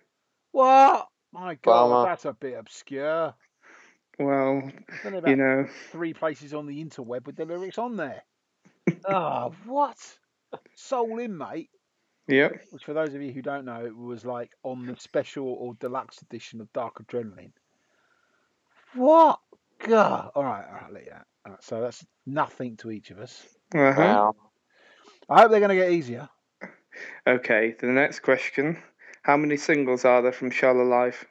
What? 0.52 1.08
My 1.32 1.56
God, 1.56 1.90
Bummer. 1.90 2.06
that's 2.10 2.26
a 2.26 2.34
bit 2.34 2.58
obscure. 2.58 3.34
Well, 4.18 4.62
There's 4.62 5.06
only 5.06 5.18
about 5.20 5.30
you 5.30 5.36
know, 5.38 5.68
three 5.92 6.14
places 6.14 6.54
on 6.54 6.66
the 6.66 6.84
interweb 6.84 7.26
with 7.26 7.36
the 7.36 7.46
lyrics 7.46 7.78
on 7.78 7.96
there. 7.96 8.24
oh, 9.06 9.54
what? 9.66 9.98
Soul 10.76 11.20
Inmate, 11.20 11.70
yep. 12.28 12.60
which 12.72 12.84
for 12.84 12.94
those 12.94 13.14
of 13.14 13.22
you 13.22 13.32
who 13.32 13.42
don't 13.42 13.66
know, 13.66 13.86
it 13.86 13.96
was 13.96 14.26
like 14.26 14.52
on 14.64 14.86
the 14.88 14.96
special 14.98 15.48
or 15.48 15.76
deluxe 15.76 16.22
edition 16.24 16.60
of 16.60 16.72
Dark 16.74 17.02
Adrenaline. 17.06 17.54
What? 18.96 19.40
God. 19.80 20.32
All 20.36 20.44
right, 20.44 20.66
all 20.66 20.74
right, 20.74 20.84
I'll 20.88 20.94
let 20.94 21.06
you 21.06 21.14
out. 21.14 21.26
All 21.46 21.52
right, 21.54 21.64
so 21.64 21.82
that's 21.82 22.06
nothing 22.26 22.76
to 22.78 22.92
each 22.92 23.12
of 23.12 23.20
us. 23.20 23.42
Uh-huh. 23.74 23.94
Wow. 23.98 24.36
I 25.30 25.42
hope 25.42 25.52
they're 25.52 25.60
going 25.60 25.70
to 25.70 25.76
get 25.76 25.92
easier. 25.92 26.28
Okay, 27.28 27.76
the 27.80 27.88
next 27.88 28.20
question. 28.20 28.82
How 29.24 29.38
many 29.38 29.58
singles 29.58 30.06
are 30.06 30.22
there 30.22 30.32
from 30.32 30.52
Shallow 30.52 30.84
Life? 30.84 31.26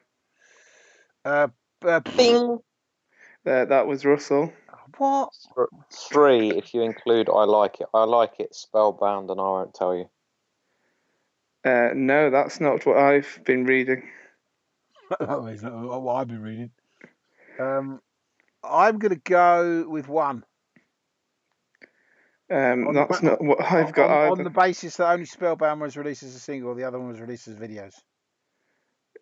Uh, 1.25 1.49
uh, 1.85 2.01
Bing. 2.17 2.59
Uh, 3.47 3.65
that 3.65 3.87
was 3.87 4.05
Russell. 4.05 4.53
what? 4.99 5.31
Three, 6.11 6.51
if 6.51 6.75
you 6.75 6.83
include 6.83 7.29
I 7.29 7.45
like 7.45 7.81
it. 7.81 7.89
I 7.95 8.05
like 8.05 8.35
it, 8.39 8.55
spellbound, 8.55 9.31
and 9.31 9.41
I 9.41 9.45
won't 9.45 9.75
tell 9.75 9.95
you. 9.95 10.09
Uh, 11.65 11.91
no, 11.95 12.31
that's 12.31 12.61
not 12.61 12.87
what 12.87 12.97
I've 12.97 13.41
been 13.45 13.65
reading. 13.65 14.09
that 15.21 15.39
is 15.49 15.63
not 15.63 16.03
what 16.03 16.15
I've 16.15 16.29
been 16.29 16.43
reading. 16.43 16.71
Um, 17.59 18.01
I'm 18.63 18.99
going 18.99 19.15
to 19.15 19.21
go 19.21 19.87
with 19.89 20.09
one. 20.09 20.45
Um, 22.51 22.89
On 22.89 22.95
the 22.95 23.07
that's 23.07 23.23
not 23.23 23.43
what 23.43 23.61
I've 23.61 23.93
got 23.93 24.09
on, 24.11 24.39
on 24.39 24.45
the 24.45 24.51
basis 24.51 24.97
that 24.97 25.11
only 25.11 25.27
Spellbound 25.27 25.81
was 25.83 25.97
released 25.99 26.23
as 26.23 26.35
a 26.35 26.39
single, 26.41 26.75
the 26.75 26.85
other 26.85 26.99
one 26.99 27.09
was 27.09 27.21
released 27.21 27.47
as 27.49 27.57
videos. 27.57 27.95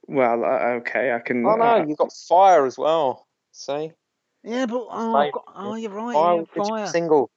Well, 0.07 0.45
uh, 0.45 0.79
okay, 0.81 1.13
I 1.13 1.19
can. 1.19 1.45
Oh 1.45 1.57
no, 1.57 1.63
uh, 1.65 1.85
you've 1.87 1.99
got 1.99 2.13
fire 2.13 2.65
as 2.67 2.79
well. 2.79 3.27
See? 3.51 3.91
Yeah, 4.45 4.67
but 4.67 4.87
oh, 4.91 5.13
Fire- 5.13 5.27
I've 5.27 5.33
got- 5.33 5.45
oh 5.57 5.75
you're 5.75 5.91
right. 5.91 6.13
Fire, 6.15 6.37
yeah, 6.37 6.63
a 6.63 6.65
fire. 6.65 6.87
single. 6.87 7.31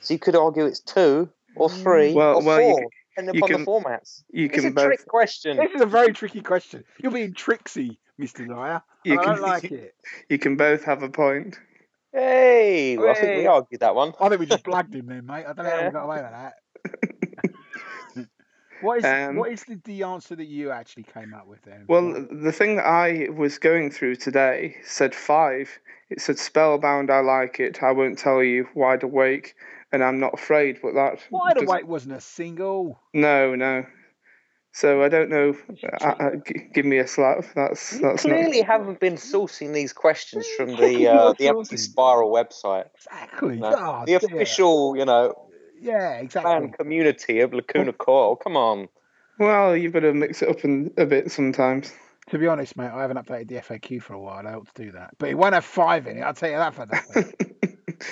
So 0.00 0.14
you 0.14 0.18
could 0.20 0.34
argue 0.36 0.64
it's 0.64 0.80
two 0.80 1.28
or 1.56 1.68
three 1.68 2.14
Well- 2.14 2.36
or 2.36 2.42
well, 2.42 2.60
you 2.60 2.70
four, 2.70 2.80
c- 2.80 2.86
depending 3.16 3.34
you 3.34 3.38
upon 3.40 3.50
can- 3.50 3.60
the 3.64 3.70
formats. 3.70 4.22
you 4.30 4.46
It's 4.50 4.64
a 4.64 4.70
both. 4.70 4.84
trick 4.86 5.06
question. 5.06 5.56
This 5.58 5.72
is 5.74 5.80
a 5.82 5.86
very 5.86 6.12
tricky 6.14 6.40
question. 6.40 6.84
You're 7.02 7.12
being 7.12 7.34
tricksy 7.34 8.00
Mr. 8.18 8.48
Liar. 8.48 8.80
You 9.04 9.12
And 9.12 9.20
I 9.20 9.24
can 9.24 9.34
don't 9.34 9.42
like 9.50 9.64
it. 9.64 9.94
you 10.30 10.38
can 10.38 10.56
both 10.56 10.84
have 10.84 11.02
a 11.02 11.10
point. 11.10 11.58
Hey, 12.12 12.96
well, 12.96 13.10
I 13.10 13.14
think 13.14 13.36
we 13.38 13.46
argued 13.46 13.80
that 13.80 13.94
one. 13.94 14.12
I 14.20 14.28
think 14.28 14.40
we 14.40 14.46
just 14.46 14.64
blagged 14.64 14.94
him 14.98 15.06
then, 15.06 15.26
mate. 15.26 15.44
I 15.46 15.52
don't 15.52 15.64
know 15.64 15.70
how 15.70 15.76
Yeah. 15.76 15.86
we 15.88 15.92
got 15.92 16.04
away 16.04 16.22
with 16.22 16.30
that. 16.30 16.54
what 18.80 18.98
is 18.98 19.04
Um, 19.04 19.36
what 19.36 19.52
is 19.52 19.64
the, 19.64 19.80
the 19.84 20.02
answer 20.04 20.34
that 20.36 20.46
you 20.46 20.70
actually 20.70 21.02
came 21.04 21.34
up 21.34 21.46
with 21.46 21.60
then? 21.62 21.84
Well, 21.88 22.26
the 22.30 22.52
thing 22.52 22.76
that 22.76 22.86
I 22.86 23.28
was 23.30 23.58
going 23.58 23.90
through 23.90 24.16
today 24.16 24.76
said 24.84 25.14
five. 25.14 25.68
It 26.10 26.20
said 26.22 26.38
spellbound. 26.38 27.10
I 27.10 27.20
like 27.20 27.60
it. 27.60 27.82
I 27.82 27.92
won't 27.92 28.18
tell 28.18 28.42
you. 28.42 28.66
Wide 28.74 29.02
awake, 29.02 29.54
and 29.92 30.02
I'm 30.02 30.18
not 30.18 30.32
afraid. 30.32 30.78
But 30.82 30.94
that 30.94 31.18
Wide 31.30 31.56
does- 31.56 31.64
Awake 31.68 31.86
wasn't 31.86 32.14
a 32.16 32.20
single. 32.22 32.98
No, 33.12 33.54
no. 33.54 33.84
So 34.72 35.02
I 35.02 35.08
don't 35.08 35.30
know. 35.30 35.54
Uh, 36.00 36.06
uh, 36.06 36.30
give 36.74 36.84
me 36.84 36.98
a 36.98 37.06
slap. 37.06 37.44
That's 37.54 37.94
You 37.94 38.02
that's 38.02 38.22
clearly 38.22 38.58
not. 38.58 38.66
haven't 38.66 39.00
been 39.00 39.14
sourcing 39.14 39.72
these 39.72 39.92
questions 39.92 40.46
from 40.56 40.76
the 40.76 41.08
uh, 41.08 41.32
the 41.38 41.48
Empty. 41.48 41.76
Spiral 41.78 42.30
website. 42.30 42.86
Exactly. 42.94 43.56
No, 43.56 43.74
Oh, 43.76 44.04
the 44.06 44.18
dear. 44.18 44.36
official, 44.36 44.94
you 44.96 45.04
know, 45.04 45.34
Yeah, 45.80 46.18
exactly. 46.18 46.50
fan 46.52 46.70
community 46.72 47.40
of 47.40 47.52
Lacuna 47.54 47.92
Coil. 47.92 48.36
Come 48.36 48.56
on. 48.56 48.88
Well, 49.38 49.76
you've 49.76 49.92
got 49.92 50.00
to 50.00 50.12
mix 50.12 50.42
it 50.42 50.48
up 50.48 50.64
in, 50.64 50.92
a 50.98 51.06
bit 51.06 51.30
sometimes. 51.30 51.92
To 52.30 52.38
be 52.38 52.46
honest, 52.46 52.76
mate, 52.76 52.90
I 52.90 53.00
haven't 53.02 53.16
updated 53.16 53.48
the 53.48 53.54
FAQ 53.56 54.02
for 54.02 54.12
a 54.14 54.20
while. 54.20 54.46
I 54.46 54.52
ought 54.52 54.72
to 54.74 54.82
do 54.84 54.92
that. 54.92 55.14
But 55.18 55.30
it 55.30 55.34
won't 55.38 55.54
have 55.54 55.64
five 55.64 56.06
in 56.06 56.18
it. 56.18 56.20
I'll 56.20 56.34
tell 56.34 56.50
you 56.50 56.56
that 56.56 56.74
for 56.74 56.84
nothing. 56.86 57.32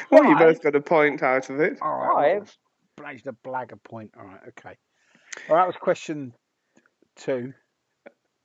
well, 0.10 0.24
you 0.24 0.36
both 0.38 0.62
got 0.62 0.74
a 0.74 0.80
point 0.80 1.22
out 1.22 1.50
of 1.50 1.60
it. 1.60 1.78
All 1.82 2.14
right. 2.16 2.38
Five. 2.40 2.56
Blaze 2.96 3.22
the 3.24 3.32
blag 3.44 3.72
a 3.72 3.76
point. 3.76 4.12
All 4.18 4.24
right. 4.24 4.40
Okay. 4.48 4.76
Well, 5.48 5.58
that 5.58 5.66
was 5.66 5.76
question 5.76 6.32
two. 7.16 7.54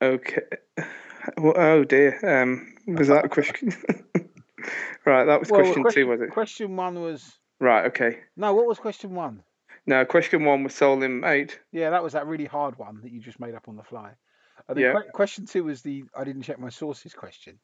Okay. 0.02 0.42
Well, 1.38 1.54
oh 1.56 1.84
dear. 1.84 2.18
Um, 2.24 2.74
was 2.88 3.08
that 3.10 3.26
a 3.26 3.30
question? 3.38 3.70
right, 5.06 5.26
that 5.26 5.40
was 5.40 5.50
Well, 5.50 5.62
question, 5.62 5.84
question, 5.84 6.04
two, 6.04 6.08
was 6.10 6.22
it? 6.22 6.32
Question 6.32 6.76
one 6.76 7.02
was 7.02 7.38
Right. 7.60 7.86
Okay. 7.86 8.18
no. 8.36 8.54
What 8.56 8.66
was 8.66 8.80
question 8.80 9.14
one? 9.14 9.44
No, 9.86 10.06
question 10.06 10.46
one 10.46 10.64
was 10.64 10.80
in 10.82 11.20
Mate. 11.20 11.60
Yeah, 11.72 11.92
that 11.92 12.04
was 12.04 12.14
that 12.14 12.28
really 12.28 12.46
hard 12.46 12.78
one 12.78 13.02
that 13.02 13.12
you 13.12 13.20
just 13.20 13.40
made 13.40 13.56
up 13.56 13.68
on 13.68 13.76
the 13.76 13.84
fly. 13.84 14.12
And 14.68 14.78
then 14.78 14.84
Yeah. 14.86 14.94
que- 14.94 15.12
question 15.12 15.46
two 15.46 15.64
was 15.66 15.82
the 15.82 16.04
I 16.16 16.24
didn't 16.24 16.44
check 16.44 16.60
my 16.60 16.70
sources 16.70 17.14
question. 17.14 17.60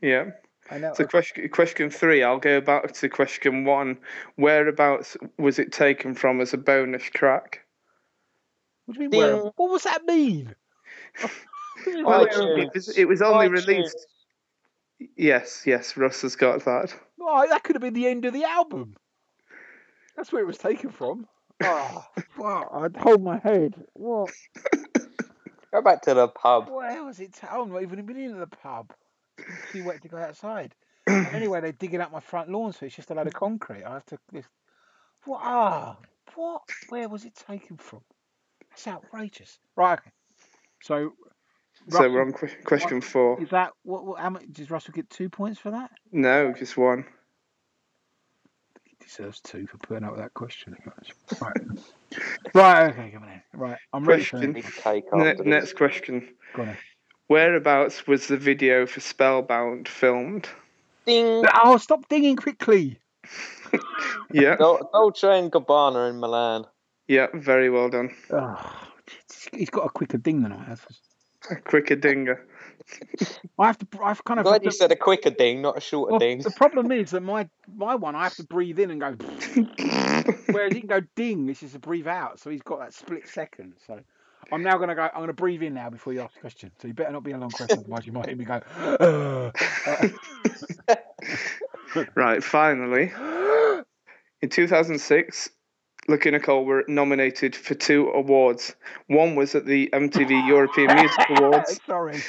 Yeah. 0.00 0.30
I 0.70 0.78
know. 0.78 0.92
So 0.94 1.04
question 1.04 1.48
question 1.48 1.90
three, 1.90 2.22
I'll 2.22 2.38
go 2.38 2.60
back 2.60 2.92
to 2.92 3.08
question 3.08 3.64
one. 3.64 3.98
Whereabouts 4.36 5.16
was 5.38 5.58
it 5.58 5.72
taken 5.72 6.14
from 6.14 6.40
as 6.40 6.52
a 6.52 6.58
bonus 6.58 7.02
track? 7.04 7.64
What 8.90 8.96
do 8.96 9.04
you 9.04 9.10
mean? 9.10 9.20
Where, 9.20 9.36
what 9.36 9.70
was 9.70 9.84
that 9.84 10.04
mean? 10.04 10.54
Well, 11.86 12.26
it 12.28 12.74
was, 12.74 12.98
it 12.98 13.06
was 13.06 13.22
only 13.22 13.48
iTunes. 13.48 13.66
released. 13.66 14.06
Yes, 15.16 15.62
yes, 15.64 15.96
Russ 15.96 16.20
has 16.22 16.36
got 16.36 16.62
that. 16.66 16.94
Oh, 17.18 17.46
that 17.48 17.62
could 17.62 17.76
have 17.76 17.80
been 17.80 17.94
the 17.94 18.06
end 18.06 18.26
of 18.26 18.34
the 18.34 18.44
album. 18.44 18.96
That's 20.14 20.30
where 20.30 20.42
it 20.42 20.46
was 20.46 20.58
taken 20.58 20.90
from. 20.90 21.26
Oh, 21.62 22.04
wow, 22.36 22.68
I'd 22.72 22.96
hold 22.96 23.22
my 23.22 23.38
head. 23.38 23.76
What? 23.94 24.30
Go 25.72 25.80
back 25.80 26.02
to 26.02 26.12
the 26.12 26.28
pub. 26.28 26.68
Where 26.68 27.02
was 27.02 27.18
it? 27.18 27.32
ta- 27.32 27.58
I've 27.58 27.68
not 27.68 27.82
even 27.82 28.04
been 28.04 28.18
into 28.18 28.40
the 28.40 28.46
pub. 28.46 28.92
It's 29.38 29.72
too 29.72 29.84
wet 29.84 30.02
to 30.02 30.08
go 30.08 30.18
outside. 30.18 30.74
anyway, 31.08 31.62
they're 31.62 31.72
digging 31.72 32.02
up 32.02 32.12
my 32.12 32.20
front 32.20 32.50
lawn, 32.50 32.74
so 32.74 32.84
it's 32.84 32.96
just 32.96 33.10
a 33.10 33.14
load 33.14 33.28
of 33.28 33.32
concrete. 33.32 33.84
I 33.84 33.94
have 33.94 34.06
to. 34.06 34.18
Just, 34.34 34.48
what? 35.24 35.40
Ah, 35.42 35.96
what? 36.34 36.62
Where 36.90 37.08
was 37.08 37.24
it 37.24 37.34
taken 37.34 37.78
from? 37.78 38.02
That's 38.84 38.96
outrageous. 39.04 39.58
Right. 39.76 39.98
Okay. 39.98 40.10
So. 40.82 41.12
So 41.88 42.10
we're 42.10 42.22
on 42.22 42.32
que- 42.32 42.62
question 42.64 43.00
four. 43.00 43.40
Is 43.42 43.50
that 43.50 43.72
what? 43.84 44.04
what 44.04 44.20
how 44.20 44.30
much, 44.30 44.44
does 44.52 44.70
Russell 44.70 44.92
get 44.92 45.08
two 45.08 45.30
points 45.30 45.58
for 45.58 45.70
that? 45.70 45.90
No, 46.12 46.52
just 46.52 46.76
one. 46.76 47.06
He 48.84 48.96
deserves 49.00 49.40
two 49.40 49.66
for 49.66 49.78
putting 49.78 50.04
up 50.04 50.12
with 50.12 50.20
that 50.20 50.34
question. 50.34 50.76
Right. 51.40 51.56
right. 52.54 52.90
Okay. 52.90 53.10
Come 53.12 53.22
on. 53.22 53.30
in. 53.30 53.42
Right. 53.54 53.78
I'm 53.94 54.04
ready 54.04 54.24
Question. 54.24 54.56
it. 54.56 54.64
Big 54.84 55.10
Ne- 55.14 55.50
next 55.50 55.74
question. 55.74 56.28
Go 56.54 56.62
on. 56.62 56.68
then. 56.68 56.76
Whereabouts 57.28 58.06
was 58.06 58.26
the 58.26 58.36
video 58.36 58.86
for 58.86 59.00
Spellbound 59.00 59.88
filmed? 59.88 60.48
Ding. 61.06 61.44
Oh, 61.54 61.78
stop 61.78 62.08
dinging 62.08 62.36
quickly. 62.36 62.98
Yeah, 64.32 64.56
Dol- 64.56 64.88
Dolce 64.92 65.38
and 65.38 65.50
Gabbana 65.50 66.10
in 66.10 66.20
Milan. 66.20 66.64
Yeah, 67.10 67.26
very 67.34 67.70
well 67.70 67.88
done. 67.88 68.14
Oh, 68.30 68.88
he's 69.52 69.68
got 69.68 69.84
a 69.84 69.88
quicker 69.88 70.16
ding 70.16 70.42
than 70.42 70.52
I 70.52 70.62
have. 70.62 70.86
A 71.50 71.56
quicker 71.56 71.96
dinger. 71.96 72.46
I 73.58 73.66
have 73.66 73.78
to. 73.78 73.86
I've 74.00 74.22
kind 74.24 74.38
of. 74.38 74.46
glad 74.46 74.64
you 74.64 74.70
said 74.70 74.92
a 74.92 74.96
quicker 74.96 75.30
ding, 75.30 75.60
not 75.60 75.76
a 75.76 75.80
shorter 75.80 76.12
Well, 76.12 76.18
ding. 76.20 76.38
the 76.38 76.52
problem 76.52 76.92
is 76.92 77.10
that 77.10 77.22
my 77.22 77.48
my 77.74 77.96
one, 77.96 78.14
I 78.14 78.22
have 78.22 78.36
to 78.36 78.44
breathe 78.44 78.78
in 78.78 78.92
and 78.92 79.00
go, 79.00 79.16
whereas 80.52 80.72
he 80.72 80.80
can 80.80 80.88
go 80.88 81.00
ding. 81.16 81.46
This 81.46 81.64
is 81.64 81.74
a 81.74 81.80
breathe 81.80 82.06
out, 82.06 82.38
so 82.38 82.48
he's 82.48 82.62
got 82.62 82.78
that 82.78 82.94
split 82.94 83.26
second. 83.26 83.72
So 83.88 83.98
I'm 84.52 84.62
now 84.62 84.78
gonna 84.78 84.94
go. 84.94 85.08
I'm 85.12 85.20
gonna 85.22 85.32
breathe 85.32 85.64
in 85.64 85.74
now 85.74 85.90
before 85.90 86.12
you 86.12 86.20
ask 86.20 86.34
the 86.34 86.40
question. 86.40 86.70
So 86.80 86.86
you 86.86 86.94
better 86.94 87.10
not 87.10 87.24
be 87.24 87.32
a 87.32 87.38
long 87.38 87.50
question, 87.50 87.78
otherwise 87.80 88.06
you 88.06 88.12
might 88.12 88.28
hear 88.28 88.36
me 88.36 88.44
go. 88.44 89.50
Uh, 89.86 90.06
Right, 92.14 92.42
finally. 92.42 93.12
In 94.42 94.48
2006, 94.48 95.50
Lacuna 96.08 96.40
Coil 96.40 96.64
were 96.64 96.84
nominated 96.88 97.54
for 97.54 97.74
two 97.74 98.08
awards. 98.10 98.74
One 99.08 99.34
was 99.36 99.54
at 99.54 99.66
the 99.66 99.88
MTV 99.92 100.46
European 100.48 100.94
Music 100.94 101.26
Awards. 101.38 101.80
Sorry. 101.86 102.20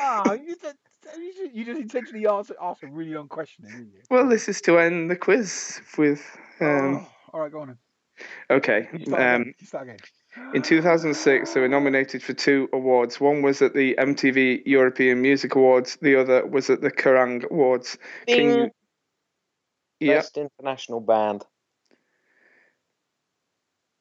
Oh, 0.00 0.32
you, 0.46 0.56
just, 0.56 0.76
you, 1.18 1.32
just, 1.34 1.54
you 1.54 1.64
just 1.64 1.80
intentionally 1.80 2.26
asked, 2.26 2.52
asked 2.60 2.82
a 2.82 2.86
really 2.88 3.14
long 3.14 3.28
question, 3.28 3.66
didn't 3.66 3.92
you? 3.92 4.00
Well, 4.10 4.28
this 4.28 4.48
is 4.48 4.60
to 4.62 4.78
end 4.78 5.10
the 5.10 5.16
quiz 5.16 5.80
with. 5.98 6.22
Um, 6.60 7.06
oh, 7.06 7.08
all 7.32 7.40
right, 7.40 7.52
go 7.52 7.60
on. 7.60 7.68
Then. 7.68 7.78
okay. 8.58 8.88
You 8.92 9.04
start 9.06 9.20
again. 9.20 9.34
Um, 9.34 9.54
You 9.58 9.66
start 9.66 9.84
again. 9.84 9.98
in 10.54 10.62
2006, 10.62 11.52
they 11.52 11.60
were 11.60 11.68
nominated 11.68 12.22
for 12.22 12.32
two 12.32 12.68
awards. 12.72 13.20
One 13.20 13.42
was 13.42 13.60
at 13.62 13.74
the 13.74 13.94
MTV 13.98 14.62
European 14.66 15.20
Music 15.22 15.54
Awards. 15.54 15.98
The 16.00 16.16
other 16.20 16.46
was 16.46 16.70
at 16.70 16.80
the 16.80 16.90
Kerrang 16.90 17.44
Awards. 17.50 17.98
Can 18.26 18.36
Ding. 18.38 18.48
you- 18.58 18.70
Yeah. 20.00 20.14
Best 20.16 20.36
international 20.38 21.00
band. 21.00 21.44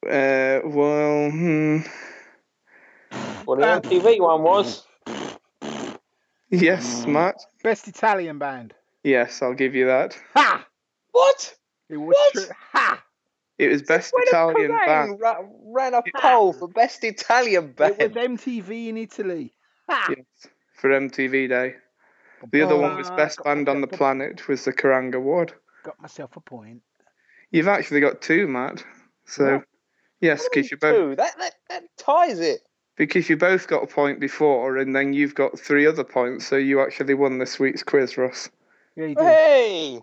Uh, 0.03 0.62
well, 0.65 1.31
hmm. 1.31 1.79
Well, 3.45 3.57
the 3.57 3.67
Uh, 3.67 3.79
MTV 3.79 4.19
one 4.19 4.43
was. 4.43 4.86
yes, 6.50 7.05
Matt. 7.07 7.36
Best 7.63 7.88
Italian 7.88 8.38
band. 8.38 8.74
Yes, 9.03 9.41
I'll 9.41 9.53
give 9.53 9.75
you 9.75 9.86
that. 9.88 10.17
Ha! 10.33 10.65
What? 11.12 11.55
It 11.89 11.98
was 11.98 12.15
What? 12.15 12.31
true. 12.33 12.53
Ha! 12.74 13.03
It 13.57 13.69
was 13.69 13.81
best 13.83 14.13
When 14.13 14.24
Italian 14.27 14.72
Kerrang 14.72 14.86
band. 14.86 15.19
ra- 15.22 15.45
ran 15.65 15.93
a 15.93 16.03
poll 16.15 16.53
for 16.53 16.67
best 16.67 17.03
Italian 17.03 17.74
band. 17.74 17.95
It 18.01 18.13
was. 18.15 18.27
MTV 18.27 18.88
in 18.89 18.98
Italy. 18.98 19.53
Ha! 19.89 20.07
Yes, 20.10 20.51
for 20.74 20.89
MTV 20.89 21.48
Day. 21.50 21.75
The 22.51 22.62
other 22.63 22.75
one 22.75 22.98
was 22.98 23.10
Ah, 23.10 23.15
best 23.15 23.38
got 23.38 23.45
band 23.45 23.69
on 23.69 23.79
the 23.81 23.88
planet 23.88 24.48
was 24.50 24.65
the 24.65 24.74
Kerrang 24.74 25.13
Award. 25.13 25.53
Got 25.83 26.01
myself 26.01 26.36
a 26.36 26.41
point. 26.41 26.81
You've 27.51 27.67
actually 27.69 28.01
got 28.01 28.22
two, 28.22 28.48
Matt. 28.48 28.83
So 29.25 29.57
What? 29.57 29.63
Yes, 30.23 30.39
What 30.41 30.51
do 30.53 30.59
you 30.59 30.63
because 30.63 30.71
you 30.71 30.77
both 30.77 31.07
mean? 31.07 31.15
That, 31.17 31.37
that, 31.37 31.53
that 31.69 31.83
ties 31.97 32.39
it. 32.39 32.61
because 32.97 33.29
you 33.29 33.37
both 33.37 33.67
got 33.67 33.83
a 33.83 33.87
point 33.87 34.19
before, 34.19 34.77
and 34.77 34.95
then 34.95 35.13
you've 35.13 35.35
got 35.35 35.59
three 35.59 35.85
other 35.85 36.03
points. 36.03 36.47
So 36.47 36.55
you 36.55 36.81
actually 36.81 37.13
won 37.13 37.37
this 37.37 37.59
week's 37.59 37.83
quiz, 37.83 38.17
Ross. 38.17 38.49
Yeah, 38.95 39.05
you 39.05 39.15
did. 39.15 39.25
Hey! 39.25 40.01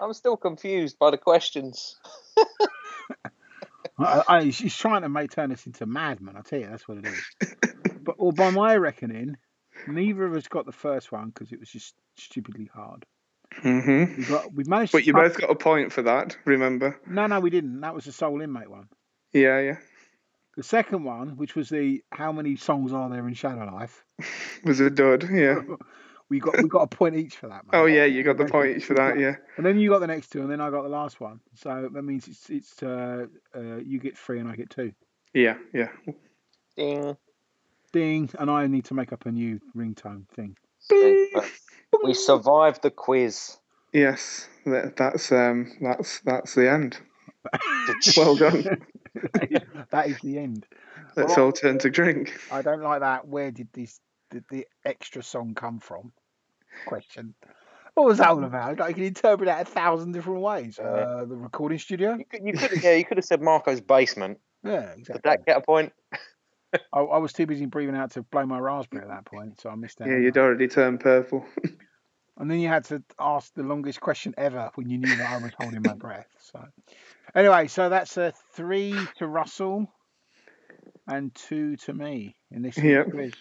I'm 0.00 0.12
still 0.12 0.36
confused 0.36 0.98
by 0.98 1.10
the 1.10 1.18
questions. 1.18 1.96
I, 3.98 4.22
I, 4.28 4.44
he's 4.44 4.76
trying 4.76 5.02
to 5.02 5.08
make 5.08 5.32
turn 5.32 5.50
us 5.50 5.66
into 5.66 5.86
madmen. 5.86 6.36
I 6.36 6.42
tell 6.42 6.60
you, 6.60 6.68
that's 6.68 6.86
what 6.86 6.98
it 6.98 7.06
is. 7.06 7.48
but 8.04 8.14
or 8.18 8.32
by 8.32 8.50
my 8.50 8.76
reckoning, 8.76 9.36
neither 9.88 10.24
of 10.24 10.36
us 10.36 10.46
got 10.46 10.66
the 10.66 10.72
first 10.72 11.10
one 11.10 11.28
because 11.28 11.50
it 11.50 11.58
was 11.58 11.68
just 11.68 11.94
stupidly 12.16 12.70
hard. 12.72 13.04
hmm 13.54 14.04
We 14.16 14.24
got 14.24 14.52
we 14.52 14.64
managed. 14.64 14.92
But 14.92 15.00
to 15.00 15.04
you 15.06 15.12
both 15.14 15.40
got 15.40 15.50
a 15.50 15.56
point 15.56 15.92
for 15.92 16.02
that. 16.02 16.36
Remember? 16.44 17.00
No, 17.08 17.26
no, 17.26 17.40
we 17.40 17.50
didn't. 17.50 17.80
That 17.80 17.94
was 17.94 18.04
the 18.04 18.12
sole 18.12 18.40
Inmate 18.40 18.70
one. 18.70 18.88
Yeah, 19.32 19.60
yeah. 19.60 19.76
The 20.56 20.62
second 20.62 21.04
one, 21.04 21.36
which 21.36 21.54
was 21.54 21.68
the 21.68 22.02
how 22.10 22.32
many 22.32 22.56
songs 22.56 22.92
are 22.92 23.08
there 23.08 23.26
in 23.28 23.34
Shallow 23.34 23.70
Life, 23.72 24.04
Was 24.64 24.80
a 24.80 24.90
dud. 24.90 25.28
Yeah. 25.30 25.60
we 26.28 26.40
got 26.40 26.60
we 26.60 26.68
got 26.68 26.82
a 26.82 26.86
point 26.88 27.16
each 27.16 27.36
for 27.36 27.48
that. 27.48 27.64
Mate. 27.64 27.78
Oh 27.78 27.86
yeah, 27.86 28.04
you 28.04 28.22
got 28.22 28.38
the 28.38 28.46
point 28.46 28.76
each 28.76 28.84
for 28.84 28.94
that. 28.94 29.18
Yeah. 29.18 29.36
And 29.56 29.64
then 29.64 29.78
you 29.78 29.88
got 29.88 30.00
the 30.00 30.06
next 30.06 30.30
two, 30.30 30.40
and 30.40 30.50
then 30.50 30.60
I 30.60 30.70
got 30.70 30.82
the 30.82 30.88
last 30.88 31.20
one. 31.20 31.40
So 31.54 31.88
that 31.92 32.02
means 32.02 32.26
it's 32.28 32.50
it's 32.50 32.82
uh, 32.82 33.26
uh, 33.54 33.76
you 33.76 33.98
get 33.98 34.18
three 34.18 34.40
and 34.40 34.48
I 34.48 34.56
get 34.56 34.70
two. 34.70 34.92
Yeah, 35.32 35.58
yeah. 35.72 35.88
Ding. 36.76 37.16
Ding, 37.92 38.30
and 38.38 38.50
I 38.50 38.66
need 38.66 38.86
to 38.86 38.94
make 38.94 39.12
up 39.12 39.26
a 39.26 39.30
new 39.30 39.60
ringtone 39.76 40.28
thing. 40.30 40.56
We 42.02 42.14
survived 42.14 42.82
the 42.82 42.90
quiz. 42.90 43.56
Yes. 43.92 44.48
That, 44.66 44.96
that's 44.96 45.32
um. 45.32 45.72
That's 45.80 46.20
that's 46.20 46.54
the 46.54 46.70
end. 46.70 46.98
Well 48.16 48.36
done. 48.36 48.84
that 49.90 50.08
is 50.08 50.18
the 50.20 50.38
end. 50.38 50.66
Let's 51.16 51.36
all 51.36 51.52
turn 51.52 51.78
to 51.78 51.90
drink. 51.90 52.38
I 52.50 52.62
don't 52.62 52.82
like 52.82 53.00
that. 53.00 53.26
Where 53.26 53.50
did 53.50 53.68
this 53.72 54.00
did 54.30 54.44
the 54.50 54.66
extra 54.84 55.22
song 55.22 55.54
come 55.54 55.80
from? 55.80 56.12
Question. 56.86 57.34
What 57.94 58.06
was 58.06 58.18
that 58.18 58.28
all 58.28 58.44
about? 58.44 58.78
Like, 58.78 58.90
you 58.90 58.94
can 58.94 59.04
interpret 59.04 59.46
that 59.46 59.62
a 59.62 59.64
thousand 59.64 60.12
different 60.12 60.40
ways. 60.40 60.78
Yeah. 60.80 60.86
Uh, 60.86 61.24
the 61.24 61.36
recording 61.36 61.78
studio? 61.78 62.16
You 62.16 62.24
could, 62.24 62.46
you 62.46 62.52
could, 62.52 62.82
yeah, 62.82 62.94
you 62.94 63.04
could 63.04 63.16
have 63.16 63.24
said 63.24 63.42
Marco's 63.42 63.80
basement. 63.80 64.38
Yeah, 64.62 64.90
Did 64.90 64.98
exactly. 65.00 65.20
that 65.24 65.46
get 65.46 65.56
a 65.56 65.60
point? 65.62 65.92
I, 66.92 67.00
I 67.00 67.18
was 67.18 67.32
too 67.32 67.46
busy 67.46 67.66
breathing 67.66 67.96
out 67.96 68.12
to 68.12 68.22
blow 68.22 68.46
my 68.46 68.58
raspberry 68.58 69.02
at 69.02 69.08
that 69.08 69.24
point, 69.24 69.60
so 69.60 69.70
I 69.70 69.74
missed 69.74 70.00
out. 70.00 70.08
Yeah, 70.08 70.18
you'd 70.18 70.34
that. 70.34 70.40
already 70.40 70.68
turned 70.68 71.00
purple. 71.00 71.44
And 72.38 72.48
then 72.48 72.60
you 72.60 72.68
had 72.68 72.84
to 72.84 73.02
ask 73.18 73.52
the 73.54 73.64
longest 73.64 74.00
question 74.00 74.32
ever 74.38 74.70
when 74.76 74.88
you 74.88 74.98
knew 74.98 75.16
that 75.16 75.28
I 75.28 75.42
was 75.42 75.50
holding 75.58 75.82
my 75.84 75.94
breath. 75.94 76.28
So, 76.38 76.64
anyway, 77.34 77.66
so 77.68 77.88
that's 77.88 78.16
a 78.16 78.32
three 78.54 78.96
to 79.18 79.26
Russell 79.26 79.86
and 81.06 81.34
two 81.34 81.76
to 81.76 81.92
me 81.94 82.36
in 82.50 82.62
this 82.62 82.76
Yeah. 82.78 83.04
quiz. 83.04 83.32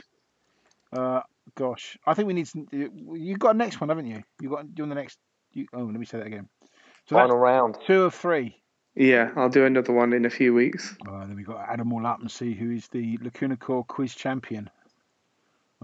Uh, 0.92 1.22
gosh, 1.56 1.98
I 2.06 2.14
think 2.14 2.28
we 2.28 2.34
need 2.34 2.48
some. 2.48 2.68
you've 2.72 3.40
got 3.40 3.56
a 3.56 3.58
next 3.58 3.82
one, 3.82 3.90
haven't 3.90 4.08
you? 4.08 4.24
You 4.42 4.50
got 4.50 4.66
you 4.76 4.84
on 4.84 4.90
the 4.90 4.96
next. 4.96 5.18
You, 5.54 5.68
oh, 5.74 5.80
let 5.84 5.94
me 5.94 6.06
say 6.06 6.18
that 6.20 6.28
again. 6.28 6.48
So 7.08 7.16
Final 7.16 7.36
that's 7.38 7.42
round. 7.42 7.78
two 7.86 8.04
of 8.04 8.14
three. 8.14 8.62
Yeah, 8.96 9.32
I'll 9.36 9.50
do 9.50 9.66
another 9.66 9.94
one 9.94 10.12
in 10.14 10.26
a 10.26 10.30
few 10.30 10.54
weeks. 10.54 10.96
Uh, 11.08 11.20
then 11.28 11.36
we've 11.36 11.46
got 11.46 11.64
to 11.64 11.72
add 11.72 11.80
them 11.80 11.94
all 11.94 12.06
up 12.06 12.20
and 12.20 12.32
see 12.32 12.54
who 12.54 12.72
is 12.72 12.88
the 12.88 13.18
Lacuna 13.22 13.56
Coil 13.56 13.84
quiz 13.84 14.16
champion. 14.16 14.70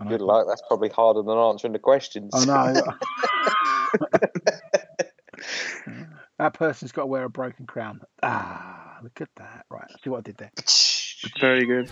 Good 0.08 0.22
luck. 0.22 0.48
That's 0.48 0.64
probably 0.68 0.90
harder 0.90 1.22
than 1.22 1.38
answering 1.38 1.74
the 1.74 1.80
questions. 1.80 2.34
I 2.34 2.46
know. 2.46 2.84
that 6.44 6.54
person's 6.54 6.92
got 6.92 7.04
to 7.04 7.08
wear 7.08 7.24
a 7.24 7.30
broken 7.30 7.66
crown. 7.66 8.02
Ah, 8.22 8.98
look 9.02 9.22
at 9.22 9.30
that. 9.38 9.66
Right, 9.70 9.90
see 10.04 10.10
what 10.10 10.18
I 10.18 10.22
did 10.22 10.38
there. 10.38 10.52
Very 11.40 11.66
good. 11.66 11.90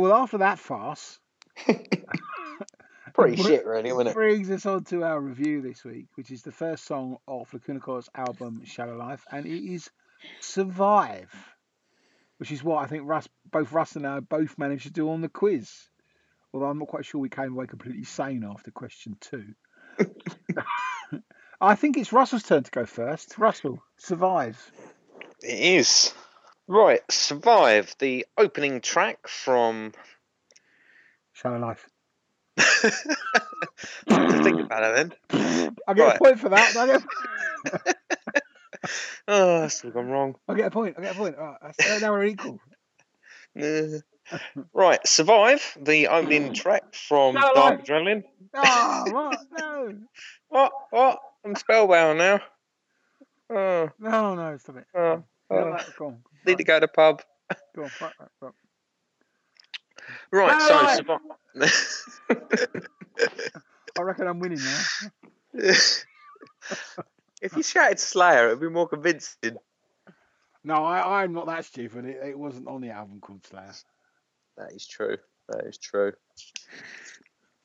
Well, 0.00 0.14
after 0.14 0.38
that 0.38 0.58
farce, 0.58 1.18
Pretty 3.14 3.42
shit, 3.42 3.66
really, 3.66 3.92
wasn't 3.92 4.10
it? 4.10 4.14
brings 4.14 4.50
us 4.50 4.64
on 4.64 4.84
to 4.84 5.02
our 5.04 5.20
review 5.20 5.60
this 5.60 5.84
week, 5.84 6.06
which 6.14 6.30
is 6.30 6.42
the 6.42 6.52
first 6.52 6.84
song 6.86 7.18
off 7.26 7.52
Lacuna 7.52 7.80
Coil's 7.80 8.08
album 8.14 8.62
Shallow 8.64 8.96
Life, 8.96 9.24
and 9.30 9.44
it 9.46 9.62
is 9.62 9.90
Survive, 10.40 11.30
which 12.38 12.50
is 12.50 12.62
what 12.64 12.82
I 12.82 12.86
think 12.86 13.06
Russ, 13.06 13.28
both 13.50 13.72
Russ 13.72 13.96
and 13.96 14.06
I 14.06 14.20
both 14.20 14.56
managed 14.58 14.84
to 14.84 14.90
do 14.90 15.10
on 15.10 15.20
the 15.20 15.28
quiz. 15.28 15.70
Although 16.52 16.66
I'm 16.66 16.78
not 16.78 16.88
quite 16.88 17.04
sure 17.04 17.20
we 17.20 17.28
came 17.28 17.52
away 17.52 17.66
completely 17.66 18.04
sane 18.04 18.44
after 18.44 18.70
question 18.70 19.16
two. 19.20 19.54
I 21.60 21.74
think 21.74 21.98
it's 21.98 22.12
Russell's 22.12 22.42
turn 22.42 22.62
to 22.62 22.70
go 22.70 22.86
first. 22.86 23.38
Russell, 23.38 23.82
Survive. 23.98 24.70
It 25.42 25.78
is. 25.78 26.14
Right, 26.70 27.00
Survive, 27.10 27.96
the 27.98 28.26
opening 28.38 28.80
track 28.80 29.26
from. 29.26 29.92
Shallow 31.32 31.58
Life. 31.58 31.88
to 32.56 32.90
think 34.44 34.60
about 34.60 34.84
it 34.84 35.12
then. 35.32 35.76
I 35.88 35.94
get 35.94 36.04
Right. 36.06 36.14
a 36.16 36.18
point 36.20 36.38
for 36.38 36.48
that. 36.50 36.76
I 36.76 36.86
get, 36.86 37.96
Oh, 39.26 39.60
that's 39.62 39.78
still 39.78 39.90
gone 39.90 40.10
wrong. 40.10 40.36
I 40.46 40.54
get 40.54 40.66
a 40.68 40.70
point. 40.70 40.94
I 40.96 41.02
get 41.02 41.16
a 41.16 41.18
point. 41.18 41.36
Right, 41.38 42.00
now 42.00 42.12
we're 42.12 42.26
equal. 42.26 42.60
Uh, 43.60 43.98
right, 44.72 45.04
Survive, 45.04 45.76
the 45.80 46.06
opening 46.06 46.52
track 46.54 46.94
from 46.94 47.34
No, 47.34 47.50
Dark 47.52 47.78
no. 47.80 47.84
Adrenaline. 47.84 48.22
Ah, 48.54 49.04
what? 49.08 49.40
No. 49.58 49.94
What? 50.50 50.72
What? 50.90 51.18
I'm 51.44 51.56
spellbound 51.56 52.18
now. 52.18 52.40
Oh, 53.52 53.88
No, 53.98 54.36
no, 54.36 54.56
stop 54.58 54.76
it. 54.76 54.84
oh, 54.94 55.24
No, 55.50 55.56
oh. 55.56 55.64
no, 55.70 55.78
go 55.98 56.06
on. 56.06 56.22
Need 56.46 56.58
to 56.58 56.64
go 56.64 56.76
to 56.76 56.80
the 56.80 56.88
pub. 56.88 57.22
Go 57.76 57.82
on. 57.84 57.90
Right, 58.00 58.12
right, 58.20 58.28
right. 58.40 58.52
Right, 60.32 60.58
No, 60.58 60.66
so 60.68 61.18
Survive. 62.38 62.80
I 63.98 64.02
reckon 64.02 64.26
I'm 64.28 64.38
winning 64.40 64.58
now. 64.62 64.82
if 67.42 67.56
you 67.56 67.62
shouted 67.62 67.98
Slayer, 67.98 68.46
it'd 68.48 68.60
be 68.60 68.68
more 68.68 68.88
convincing. 68.88 69.56
No, 70.64 70.84
I, 70.84 71.22
I'm 71.22 71.32
not 71.32 71.46
that 71.46 71.64
stupid. 71.64 72.04
It, 72.04 72.20
it 72.24 72.38
wasn't 72.38 72.68
on 72.68 72.80
the 72.80 72.90
album 72.90 73.20
called 73.20 73.44
Slayer. 73.46 73.72
That 74.56 74.72
is 74.72 74.86
true. 74.86 75.16
That 75.48 75.64
is 75.64 75.78
true. 75.78 76.12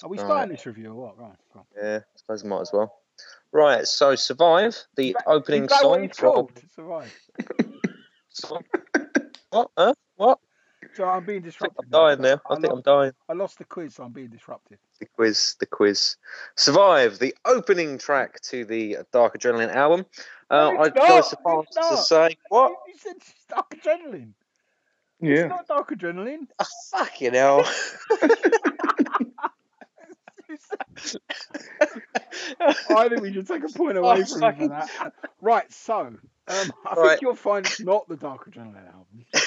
Are 0.03 0.09
we 0.09 0.17
Right. 0.17 0.25
starting 0.25 0.51
this 0.51 0.65
review 0.65 0.91
or 0.91 0.95
what? 0.95 1.17
Go 1.17 1.23
on, 1.25 1.37
go 1.53 1.59
on. 1.59 1.65
Yeah, 1.81 1.97
I 1.97 2.17
suppose 2.17 2.43
I 2.43 2.47
might 2.47 2.61
as 2.61 2.71
well. 2.73 2.93
Right, 3.51 3.85
so 3.87 4.15
Survive, 4.15 4.77
the 4.95 5.13
that- 5.13 5.23
opening 5.27 5.63
Is 5.65 5.69
that 5.69 5.75
what 5.85 5.95
song 5.95 6.03
it's 6.03 6.19
from. 6.19 6.33
called? 6.33 6.51
Survive. 6.75 7.13
Song- 8.35 8.63
What? 9.49 9.71
Huh? 9.77 9.93
What? 10.17 10.39
So 10.93 11.05
I'm 11.05 11.25
being 11.25 11.41
disrupted. 11.41 11.85
I'm 11.85 11.89
dying 11.89 12.21
now. 12.21 12.39
I 12.49 12.53
I, 12.53 12.55
think 12.55 12.67
lo- 12.67 12.75
I'm 12.75 12.81
dying. 12.81 13.11
I 13.29 13.33
lost 13.33 13.57
the 13.57 13.63
quiz, 13.65 13.95
so 13.95 14.03
I'm 14.03 14.11
being 14.11 14.27
disrupted. 14.29 14.77
The 14.99 15.05
quiz, 15.07 15.55
the 15.59 15.65
quiz. 15.65 16.15
Survive, 16.55 17.19
the 17.19 17.33
opening 17.45 17.97
track 17.97 18.39
to 18.41 18.65
the 18.65 18.97
Dark 19.11 19.37
Adrenaline 19.37 19.73
album. 19.73 20.05
Uh, 20.49 20.71
No, 20.73 20.81
I'd 20.83 20.93
go 20.93 21.21
so 21.21 21.37
far 21.43 21.63
as 21.67 21.75
to 21.89 21.97
say, 21.97 22.37
what? 22.49 22.71
You 22.87 22.93
said 22.97 23.15
it's 23.17 23.33
Dark 23.49 23.69
Adrenaline. 23.71 24.31
Yeah. 25.21 25.35
It's 25.35 25.49
not 25.49 25.67
Dark 25.67 25.89
Adrenaline. 25.91 26.47
Oh, 26.59 26.65
fucking 26.91 27.33
hell. 27.33 27.65
I 32.89 33.09
think 33.09 33.21
we 33.21 33.33
should 33.33 33.47
take 33.47 33.63
a 33.63 33.69
point 33.69 33.97
away 33.97 34.21
Oh, 34.21 34.25
from 34.25 34.25
him 34.25 34.27
for 34.27 34.39
fucking- 34.39 34.69
that. 34.69 35.13
Right, 35.41 35.71
so 35.71 36.15
um, 36.47 36.71
I 36.85 36.93
Right. 36.95 37.09
think 37.09 37.21
you'll 37.21 37.35
find 37.35 37.65
it's 37.65 37.79
not 37.79 38.07
the 38.07 38.15
Dark 38.17 38.49
Adrenaline 38.49 38.87
album. 38.87 39.25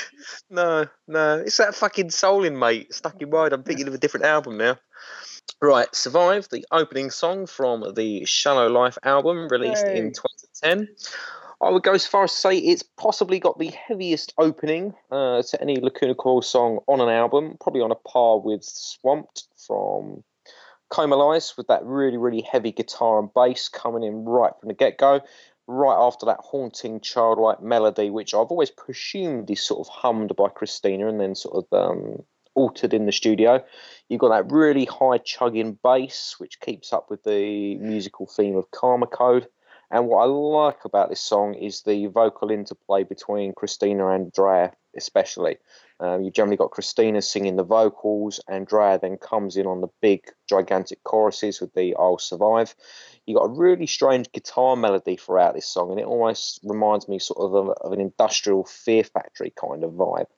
No, 0.51 0.87
no, 1.07 1.39
it's 1.39 1.59
that 1.59 1.75
fucking 1.75 2.09
Soulin, 2.11 2.59
mate. 2.59 2.93
Stuck 2.93 3.21
in 3.23 3.31
mind. 3.31 3.53
I'm 3.53 3.63
thinking 3.63 3.87
of 3.87 3.95
a 3.95 3.99
different 3.99 4.27
album 4.27 4.59
now. 4.59 4.77
Right, 5.63 5.93
Survive, 5.95 6.49
the 6.51 6.65
opening 6.73 7.11
song 7.11 7.47
from 7.47 7.95
the 7.95 8.25
Shallow 8.25 8.69
Life 8.69 8.99
album 9.05 9.49
released 9.49 9.87
Yay. 9.87 9.99
in 9.99 10.13
2010. 10.13 10.89
I 11.61 11.71
would 11.71 11.83
go 11.83 11.93
as 11.93 12.07
far 12.07 12.25
as 12.25 12.33
to 12.33 12.37
say 12.39 12.57
it's 12.59 12.83
possibly 12.83 13.39
got 13.39 13.59
the 13.59 13.69
heaviest 13.71 14.33
opening 14.39 14.95
uh, 15.11 15.43
to 15.43 15.61
any 15.61 15.77
Lacuna 15.81 16.15
Coil 16.15 16.43
song 16.43 16.81
on 16.87 17.01
an 17.01 17.09
album, 17.09 17.57
probably 17.61 17.81
on 17.81 17.91
a 17.93 17.97
par 17.97 18.39
with 18.41 18.63
Swamped 18.65 19.45
from 19.67 20.23
Comalies, 20.93 21.57
with 21.57 21.67
that 21.67 21.85
really, 21.85 22.17
really 22.17 22.43
heavy 22.43 22.73
guitar 22.73 23.19
and 23.19 23.33
bass 23.35 23.69
coming 23.69 24.03
in 24.03 24.25
right 24.25 24.53
from 24.61 24.69
the 24.69 24.75
get 24.75 24.99
go 24.99 25.21
right 25.69 25.97
after 25.97 26.27
that 26.27 26.41
haunting 26.41 26.99
childlike 27.01 27.63
melody, 27.63 28.11
which 28.11 28.35
I've 28.35 28.49
always 28.49 28.71
presumed 28.71 29.51
is 29.51 29.61
sort 29.61 29.87
of 29.87 29.93
hummed 29.93 30.35
by 30.35 30.49
Cristina 30.49 31.07
and 31.07 31.21
then 31.21 31.35
sort 31.35 31.65
of 31.65 31.79
um, 31.79 32.25
altered 32.55 32.95
in 32.95 33.07
the 33.07 33.13
studio. 33.13 33.63
You've 34.09 34.21
got 34.21 34.31
that 34.31 34.51
really 34.51 34.87
high 34.87 35.19
chugging 35.19 35.79
bass, 35.85 36.37
which 36.39 36.61
keeps 36.61 36.93
up 36.93 37.11
with 37.11 37.23
the 37.23 37.77
musical 37.77 38.27
theme 38.27 38.57
of 38.57 38.71
Karma 38.71 39.07
Code. 39.07 39.47
And 39.91 40.07
what 40.07 40.23
I 40.23 40.27
like 40.27 40.85
about 40.85 41.09
this 41.09 41.21
song 41.21 41.55
is 41.55 41.83
the 41.83 42.07
vocal 42.07 42.51
interplay 42.51 43.05
between 43.05 43.55
Cristina 43.55 44.09
and 44.09 44.31
Drea, 44.33 44.73
especially. 44.97 45.57
Um, 46.01 46.23
you've 46.23 46.35
generally 46.35 46.57
got 46.57 46.71
Cristina 46.71 47.23
singing 47.23 47.57
the 47.57 47.65
vocals, 47.65 48.41
and 48.47 48.67
Drea 48.67 48.99
then 49.01 49.17
comes 49.17 49.57
in 49.57 49.67
on 49.67 49.81
the 49.81 49.89
big, 50.01 50.25
gigantic 50.49 51.03
choruses 51.05 51.61
with 51.61 51.73
the 51.75 51.97
I'll 51.97 52.19
Survive 52.19 52.75
you 53.29 53.35
got 53.35 53.45
a 53.45 53.49
really 53.49 53.87
strange 53.87 54.33
guitar 54.33 54.75
melody 54.75 55.15
throughout 55.15 55.55
this 55.55 55.67
song, 55.67 55.91
and 55.91 56.01
it 56.01 56.07
almost 56.07 56.61
reminds 56.65 57.09
me 57.09 57.19
sort 57.19 57.39
of 57.39 57.55
of, 57.55 57.77
of 57.83 57.93
an 57.93 58.01
industrial 58.01 58.65
Fear 58.65 59.05
Factory 59.05 59.53
kind 59.55 59.85
of 59.85 59.93
vibe. 59.93 60.29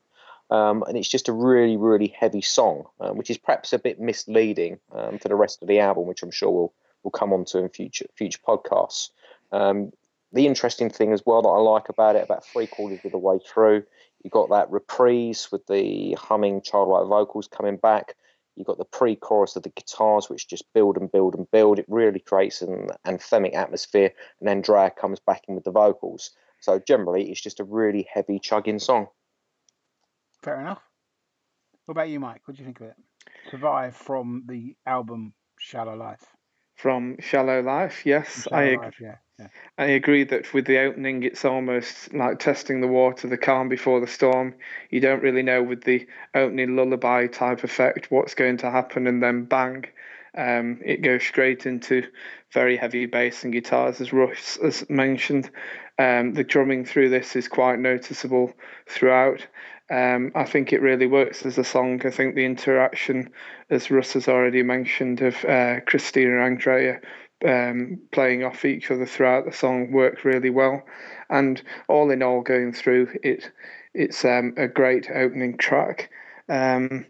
Um, 0.50 0.82
and 0.88 0.96
it's 0.96 1.08
just 1.08 1.28
a 1.28 1.32
really, 1.32 1.76
really 1.76 2.08
heavy 2.08 2.42
song, 2.42 2.86
um, 2.98 3.16
which 3.16 3.30
is 3.30 3.38
perhaps 3.38 3.72
a 3.72 3.78
bit 3.78 4.00
misleading 4.00 4.80
um, 4.92 5.20
for 5.20 5.28
the 5.28 5.36
rest 5.36 5.62
of 5.62 5.68
the 5.68 5.78
album, 5.78 6.08
which 6.08 6.24
I'm 6.24 6.32
sure 6.32 6.50
we'll 6.50 6.72
we'll 7.04 7.12
come 7.12 7.32
on 7.32 7.44
to 7.46 7.58
in 7.58 7.68
future 7.68 8.06
future 8.16 8.40
podcasts. 8.44 9.10
Um, 9.52 9.92
the 10.32 10.46
interesting 10.46 10.90
thing 10.90 11.12
as 11.12 11.22
well 11.26 11.42
that 11.42 11.48
I 11.48 11.58
like 11.58 11.88
about 11.88 12.16
it, 12.16 12.24
about 12.24 12.44
three 12.44 12.66
quarters 12.66 13.00
of 13.04 13.12
the 13.12 13.18
way 13.18 13.38
through, 13.44 13.82
you 14.22 14.30
got 14.30 14.50
that 14.50 14.70
reprise 14.70 15.48
with 15.50 15.66
the 15.66 16.14
humming 16.14 16.62
childlike 16.62 17.08
vocals 17.08 17.48
coming 17.48 17.76
back. 17.76 18.14
You've 18.56 18.66
got 18.66 18.78
the 18.78 18.84
pre-chorus 18.84 19.56
of 19.56 19.62
the 19.62 19.70
guitars, 19.70 20.28
which 20.28 20.48
just 20.48 20.72
build 20.74 20.96
and 20.98 21.10
build 21.10 21.34
and 21.34 21.50
build. 21.50 21.78
It 21.78 21.86
really 21.88 22.20
creates 22.20 22.62
an 22.62 22.90
anthemic 23.06 23.54
atmosphere, 23.54 24.12
and 24.38 24.48
then 24.48 24.60
Drea 24.60 24.90
comes 24.90 25.18
back 25.20 25.42
in 25.48 25.54
with 25.54 25.64
the 25.64 25.70
vocals. 25.70 26.32
So 26.60 26.78
generally, 26.78 27.30
it's 27.30 27.40
just 27.40 27.60
a 27.60 27.64
really 27.64 28.06
heavy 28.12 28.38
chugging 28.38 28.78
song. 28.78 29.08
Fair 30.42 30.60
enough. 30.60 30.82
What 31.86 31.92
about 31.92 32.08
you, 32.08 32.20
Mike? 32.20 32.42
What 32.44 32.56
do 32.56 32.62
you 32.62 32.66
think 32.66 32.80
of 32.80 32.88
it? 32.88 32.96
Survive 33.50 33.96
from 33.96 34.44
the 34.46 34.76
album 34.86 35.32
Shallow 35.58 35.96
Life. 35.96 36.24
From 36.76 37.16
Shallow 37.20 37.62
Life, 37.62 38.04
yes, 38.06 38.42
Shallow 38.44 38.62
I 38.62 38.68
ag- 38.72 38.78
Life, 38.78 39.00
yeah. 39.00 39.16
Yeah. 39.40 39.48
I 39.78 39.84
agree 39.86 40.24
that 40.24 40.52
with 40.52 40.66
the 40.66 40.78
opening, 40.78 41.22
it's 41.22 41.44
almost 41.44 42.12
like 42.12 42.38
testing 42.38 42.82
the 42.82 42.88
water, 42.88 43.28
the 43.28 43.38
calm 43.38 43.68
before 43.68 44.00
the 44.00 44.06
storm. 44.06 44.54
You 44.90 45.00
don't 45.00 45.22
really 45.22 45.42
know 45.42 45.62
with 45.62 45.84
the 45.84 46.06
opening 46.34 46.76
lullaby 46.76 47.26
type 47.26 47.64
effect 47.64 48.10
what's 48.10 48.34
going 48.34 48.58
to 48.58 48.70
happen, 48.70 49.06
and 49.06 49.22
then 49.22 49.44
bang, 49.44 49.86
um, 50.36 50.80
it 50.84 51.02
goes 51.02 51.22
straight 51.22 51.64
into 51.64 52.06
very 52.52 52.76
heavy 52.76 53.06
bass 53.06 53.42
and 53.42 53.52
guitars, 53.52 54.00
as 54.00 54.12
Russ 54.12 54.58
has 54.62 54.88
mentioned. 54.90 55.50
Um, 55.98 56.34
the 56.34 56.44
drumming 56.44 56.84
through 56.84 57.10
this 57.10 57.34
is 57.36 57.48
quite 57.48 57.78
noticeable 57.78 58.52
throughout. 58.86 59.46
Um, 59.90 60.32
I 60.34 60.44
think 60.44 60.72
it 60.72 60.82
really 60.82 61.06
works 61.06 61.44
as 61.44 61.58
a 61.58 61.64
song. 61.64 62.04
I 62.06 62.10
think 62.10 62.34
the 62.34 62.44
interaction, 62.44 63.30
as 63.70 63.90
Russ 63.90 64.12
has 64.12 64.28
already 64.28 64.62
mentioned, 64.62 65.20
of 65.20 65.44
uh, 65.44 65.80
Cristina 65.80 66.44
and 66.44 66.52
Andrea 66.52 67.00
um, 67.44 68.00
playing 68.12 68.44
off 68.44 68.64
each 68.64 68.90
other 68.90 69.06
throughout 69.06 69.44
the 69.44 69.52
song 69.52 69.92
worked 69.92 70.24
really 70.24 70.50
well. 70.50 70.82
And 71.28 71.62
all 71.88 72.10
in 72.10 72.22
all, 72.22 72.42
going 72.42 72.72
through 72.72 73.08
it, 73.22 73.50
it's 73.94 74.24
um, 74.24 74.54
a 74.56 74.68
great 74.68 75.08
opening 75.10 75.56
track. 75.56 76.10
Um, 76.48 77.06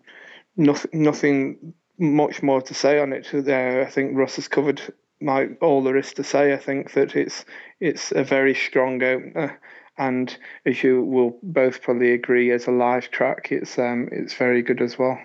nothing, 0.56 0.90
nothing 0.92 1.74
much 1.98 2.42
more 2.42 2.62
to 2.62 2.74
say 2.74 2.98
on 2.98 3.12
it. 3.12 3.28
There, 3.32 3.86
I 3.86 3.90
think 3.90 4.16
Russ 4.16 4.36
has 4.36 4.48
covered 4.48 4.80
my 5.20 5.48
all 5.60 5.82
there 5.82 5.96
is 5.96 6.12
to 6.14 6.24
say. 6.24 6.52
I 6.52 6.56
think 6.56 6.92
that 6.92 7.14
it's 7.14 7.44
it's 7.78 8.12
a 8.12 8.24
very 8.24 8.54
strong 8.54 9.02
opener, 9.02 9.60
and 9.98 10.34
as 10.64 10.82
you 10.82 11.02
will 11.02 11.38
both 11.42 11.82
probably 11.82 12.12
agree, 12.12 12.50
as 12.50 12.66
a 12.66 12.70
live 12.70 13.10
track, 13.10 13.52
it's 13.52 13.78
um 13.78 14.08
it's 14.12 14.34
very 14.34 14.62
good 14.62 14.80
as 14.80 14.98
well. 14.98 15.18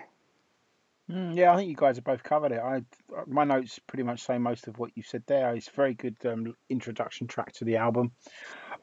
Mm, 1.10 1.36
yeah, 1.36 1.52
I 1.52 1.56
think 1.56 1.70
you 1.70 1.76
guys 1.76 1.96
have 1.96 2.04
both 2.04 2.22
covered 2.24 2.50
it. 2.52 2.58
I 2.58 2.82
my 3.26 3.44
notes 3.44 3.78
pretty 3.86 4.02
much 4.02 4.22
say 4.22 4.38
most 4.38 4.66
of 4.66 4.78
what 4.78 4.90
you 4.96 5.04
said 5.04 5.22
there. 5.26 5.54
It's 5.54 5.68
a 5.68 5.72
very 5.72 5.94
good 5.94 6.16
um, 6.24 6.54
introduction 6.68 7.28
track 7.28 7.52
to 7.54 7.64
the 7.64 7.76
album. 7.76 8.12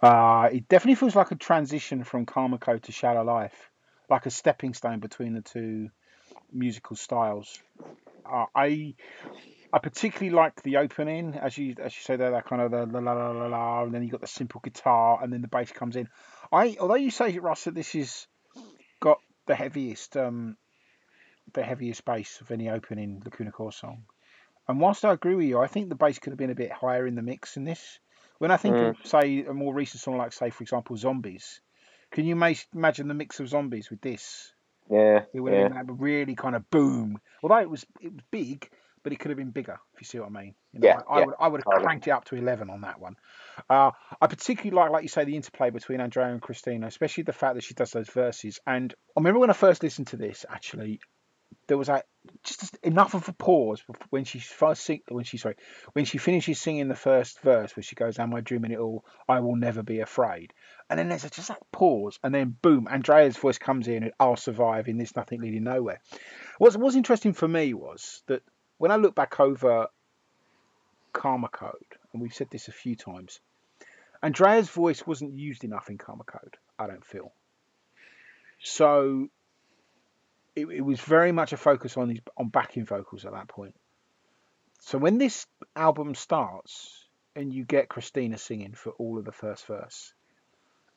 Uh, 0.01 0.49
it 0.51 0.69
definitely 0.69 0.95
feels 0.95 1.15
like 1.15 1.31
a 1.31 1.35
transition 1.35 2.03
from 2.03 2.25
Karma 2.25 2.57
Code 2.57 2.83
to 2.83 2.93
Shallow 2.93 3.23
Life, 3.23 3.69
like 4.09 4.25
a 4.25 4.29
stepping 4.29 4.73
stone 4.73 4.99
between 4.99 5.33
the 5.33 5.41
two 5.41 5.89
musical 6.51 6.95
styles. 6.95 7.59
Uh, 8.25 8.45
I 8.55 8.95
I 9.73 9.79
particularly 9.79 10.33
like 10.33 10.61
the 10.63 10.77
opening, 10.77 11.35
as 11.35 11.57
you 11.57 11.75
as 11.77 11.93
you 11.93 12.03
say 12.03 12.15
there, 12.15 12.31
that 12.31 12.45
kind 12.45 12.61
of 12.61 12.71
the 12.71 12.85
la 12.85 12.99
la 12.99 13.13
la 13.13 13.31
la 13.31 13.47
la, 13.47 13.83
and 13.83 13.93
then 13.93 14.01
you 14.01 14.09
got 14.09 14.21
the 14.21 14.27
simple 14.27 14.61
guitar, 14.63 15.19
and 15.21 15.33
then 15.33 15.41
the 15.41 15.49
bass 15.49 15.73
comes 15.73 15.97
in. 15.97 16.07
I 16.53 16.77
although 16.79 16.95
you 16.95 17.11
say 17.11 17.37
Russ 17.39 17.65
that 17.65 17.75
this 17.75 17.95
is 17.95 18.27
got 19.01 19.17
the 19.45 19.55
heaviest 19.55 20.15
um 20.15 20.55
the 21.53 21.63
heaviest 21.63 22.05
bass 22.05 22.39
of 22.41 22.51
any 22.51 22.69
opening 22.69 23.21
Lacuna 23.23 23.51
Coil 23.51 23.71
song. 23.71 24.03
And 24.67 24.79
whilst 24.79 25.03
I 25.03 25.13
agree 25.13 25.35
with 25.35 25.45
you, 25.45 25.59
I 25.59 25.67
think 25.67 25.89
the 25.89 25.95
bass 25.95 26.19
could 26.19 26.31
have 26.31 26.37
been 26.37 26.49
a 26.49 26.55
bit 26.55 26.71
higher 26.71 27.05
in 27.05 27.15
the 27.15 27.21
mix 27.21 27.57
in 27.57 27.63
this. 27.63 27.99
When 28.39 28.51
I 28.51 28.57
think 28.57 28.81
of, 28.81 28.95
say, 29.03 29.43
a 29.45 29.53
more 29.53 29.73
recent 29.73 30.01
song 30.01 30.17
like, 30.17 30.33
say, 30.33 30.49
for 30.49 30.63
example, 30.63 30.95
Zombies, 30.97 31.61
can 32.11 32.25
you 32.25 32.35
ma- 32.35 32.53
imagine 32.73 33.07
the 33.07 33.13
mix 33.13 33.39
of 33.39 33.49
Zombies 33.49 33.89
with 33.89 34.01
this? 34.01 34.53
Yeah, 34.89 35.21
It 35.33 35.39
would 35.39 35.53
yeah. 35.53 35.69
have 35.69 35.87
been 35.87 35.97
really 35.97 36.35
kind 36.35 36.55
of 36.55 36.69
boom. 36.69 37.19
Although 37.41 37.59
it 37.59 37.69
was 37.69 37.85
it 38.01 38.13
was 38.13 38.21
big, 38.31 38.69
but 39.03 39.13
it 39.13 39.19
could 39.19 39.29
have 39.29 39.37
been 39.37 39.51
bigger. 39.51 39.79
If 39.93 40.01
you 40.01 40.05
see 40.05 40.19
what 40.19 40.27
I 40.27 40.41
mean. 40.41 40.55
You 40.73 40.79
know, 40.79 40.87
Yeah, 40.87 41.01
I, 41.09 41.15
I 41.15 41.19
yeah, 41.19 41.25
would 41.25 41.35
I 41.39 41.47
would 41.47 41.61
have 41.61 41.65
totally. 41.65 41.83
cranked 41.83 42.07
it 42.07 42.11
up 42.11 42.25
to 42.25 42.35
eleven 42.35 42.69
on 42.69 42.81
that 42.81 42.99
one. 42.99 43.15
Uh, 43.69 43.91
I 44.21 44.27
particularly 44.27 44.75
like, 44.75 44.91
like 44.91 45.03
you 45.03 45.09
say, 45.09 45.23
the 45.25 45.35
interplay 45.35 45.69
between 45.69 46.01
Andrea 46.01 46.27
and 46.27 46.41
Cristina, 46.41 46.87
especially 46.87 47.23
the 47.23 47.33
fact 47.33 47.55
that 47.55 47.63
she 47.63 47.73
does 47.73 47.91
those 47.91 48.09
verses. 48.09 48.59
And 48.67 48.93
I 49.15 49.19
remember 49.19 49.39
when 49.39 49.49
I 49.49 49.53
first 49.53 49.83
listened 49.83 50.07
to 50.07 50.17
this, 50.17 50.45
actually, 50.49 50.99
there 51.67 51.77
was 51.77 51.89
like 51.89 52.05
just 52.43 52.77
enough 52.83 53.13
of 53.13 53.27
a 53.27 53.33
pause 53.33 53.83
when 54.09 54.23
she 54.23 54.39
first 54.39 54.83
sing 54.83 55.01
when 55.09 55.25
she 55.25 55.37
sorry 55.37 55.55
when 55.93 56.05
she 56.05 56.17
finishes 56.17 56.59
singing 56.59 56.87
the 56.87 56.95
first 56.95 57.39
verse 57.41 57.75
where 57.75 57.83
she 57.83 57.95
goes 57.95 58.19
am 58.19 58.33
i 58.33 58.41
dreaming 58.41 58.71
it 58.71 58.79
all? 58.79 59.03
I 59.27 59.39
will 59.39 59.55
never 59.55 59.83
be 59.83 59.99
afraid. 59.99 60.53
And 60.89 60.99
then 60.99 61.09
there's 61.09 61.29
just 61.29 61.47
that 61.47 61.71
pause 61.71 62.19
and 62.23 62.33
then 62.33 62.55
boom 62.61 62.87
andrea's 62.89 63.37
voice 63.37 63.57
comes 63.57 63.87
in 63.87 64.03
and 64.03 64.13
i'll 64.19 64.35
survive 64.35 64.87
in 64.87 64.97
this 64.97 65.15
nothing 65.15 65.41
leading 65.41 65.63
nowhere. 65.63 66.01
What 66.57 66.75
was 66.77 66.95
interesting 66.95 67.33
for 67.33 67.47
me 67.47 67.73
was 67.73 68.23
that 68.27 68.41
when 68.77 68.91
i 68.91 68.95
look 68.95 69.15
back 69.15 69.39
over 69.39 69.87
karma 71.11 71.49
code 71.49 71.73
and 72.11 72.21
we've 72.21 72.33
said 72.33 72.49
this 72.49 72.67
a 72.67 72.71
few 72.71 72.95
times 72.95 73.39
andrea's 74.23 74.69
voice 74.69 75.05
wasn't 75.05 75.37
used 75.37 75.63
enough 75.63 75.89
in 75.89 75.97
karma 75.97 76.23
code 76.23 76.57
i 76.79 76.87
don't 76.87 77.05
feel. 77.05 77.33
So 78.63 79.27
it, 80.55 80.67
it 80.67 80.81
was 80.81 80.99
very 80.99 81.31
much 81.31 81.53
a 81.53 81.57
focus 81.57 81.97
on 81.97 82.09
these 82.09 82.21
on 82.37 82.49
backing 82.49 82.85
vocals 82.85 83.25
at 83.25 83.33
that 83.33 83.47
point. 83.47 83.75
So 84.79 84.97
when 84.97 85.17
this 85.17 85.45
album 85.75 86.13
starts 86.15 87.05
and 87.35 87.53
you 87.53 87.65
get 87.65 87.89
Cristina 87.89 88.37
singing 88.37 88.73
for 88.73 88.91
all 88.91 89.17
of 89.17 89.25
the 89.25 89.31
first 89.31 89.65
verse, 89.65 90.13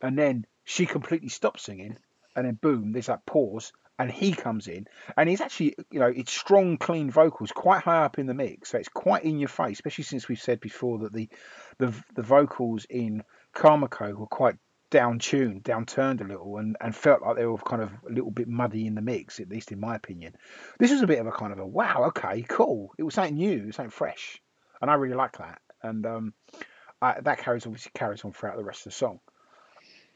and 0.03 0.19
then 0.19 0.47
she 0.65 0.87
completely 0.87 1.29
stops 1.29 1.63
singing, 1.63 1.97
and 2.35 2.47
then 2.47 2.59
boom, 2.61 2.93
there's 2.93 3.07
that 3.07 3.25
pause, 3.25 3.73
and 3.99 4.11
he 4.11 4.33
comes 4.33 4.69
in, 4.69 4.87
and 5.17 5.29
he's 5.29 5.41
actually, 5.41 5.75
you 5.91 6.01
know, 6.01 6.13
it's 6.15 6.33
strong, 6.33 6.77
clean 6.77 7.11
vocals, 7.11 7.51
quite 7.53 7.83
high 7.83 8.05
up 8.05 8.19
in 8.19 8.27
the 8.27 8.35
mix, 8.35 8.71
so 8.71 8.79
it's 8.79 8.89
quite 8.89 9.25
in 9.25 9.39
your 9.39 9.49
face, 9.49 9.79
especially 9.79 10.05
since 10.05 10.29
we've 10.29 10.43
said 10.43 10.61
before 10.61 10.99
that 10.99 11.13
the 11.13 11.29
the, 11.79 11.95
the 12.15 12.23
vocals 12.23 12.87
in 12.91 13.23
Karma 13.55 13.89
were 14.01 14.27
quite 14.27 14.57
down 14.91 15.19
tuned, 15.19 15.63
down 15.63 15.85
turned 15.87 16.21
a 16.21 16.25
little, 16.25 16.59
and, 16.59 16.77
and 16.81 16.95
felt 16.95 17.23
like 17.23 17.37
they 17.37 17.47
were 17.47 17.59
kind 17.59 17.83
of 17.83 17.91
a 18.09 18.13
little 18.13 18.31
bit 18.31 18.49
muddy 18.49 18.87
in 18.87 18.95
the 18.95 19.01
mix, 19.03 19.41
at 19.41 19.49
least 19.49 19.73
in 19.73 19.81
my 19.81 19.95
opinion. 19.97 20.35
This 20.79 20.91
was 20.93 21.03
a 21.03 21.07
bit 21.07 21.19
of 21.19 21.27
a 21.27 21.33
kind 21.33 21.53
of 21.53 21.59
a 21.59 21.67
wow, 21.67 22.05
okay, 22.09 22.43
cool. 22.49 22.93
It 22.99 23.03
was 23.03 23.15
something 23.15 23.35
new, 23.37 23.73
something 23.73 23.91
fresh, 23.91 24.41
and 24.81 24.91
I 24.91 24.95
really 24.95 25.17
like 25.17 25.39
that. 25.39 25.61
And 25.83 26.07
um, 26.07 26.35
I, 27.03 27.21
that 27.21 27.39
carries 27.39 27.67
obviously 27.67 27.93
carries 27.95 28.25
on 28.25 28.33
throughout 28.33 28.57
the 28.57 28.65
rest 28.65 28.81
of 28.87 28.93
the 28.93 28.97
song. 28.97 29.21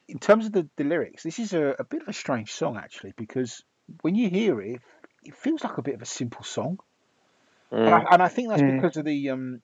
In 0.08 0.18
terms 0.18 0.46
of 0.46 0.52
the, 0.52 0.68
the 0.76 0.84
lyrics, 0.84 1.22
this 1.22 1.38
is 1.38 1.52
a, 1.52 1.76
a 1.78 1.84
bit 1.84 2.02
of 2.02 2.08
a 2.08 2.12
strange 2.12 2.52
song 2.52 2.76
actually 2.76 3.12
because 3.16 3.62
when 4.02 4.14
you 4.14 4.28
hear 4.28 4.60
it, 4.60 4.80
it 5.24 5.36
feels 5.36 5.62
like 5.62 5.78
a 5.78 5.82
bit 5.82 5.94
of 5.94 6.02
a 6.02 6.06
simple 6.06 6.42
song, 6.44 6.78
and, 7.70 7.94
I, 7.94 8.00
Mm. 8.00 8.06
and 8.12 8.22
I 8.22 8.28
think 8.28 8.48
that's 8.48 8.62
Mm. 8.62 8.76
because 8.76 8.96
of 8.96 9.04
the 9.04 9.30
um, 9.30 9.62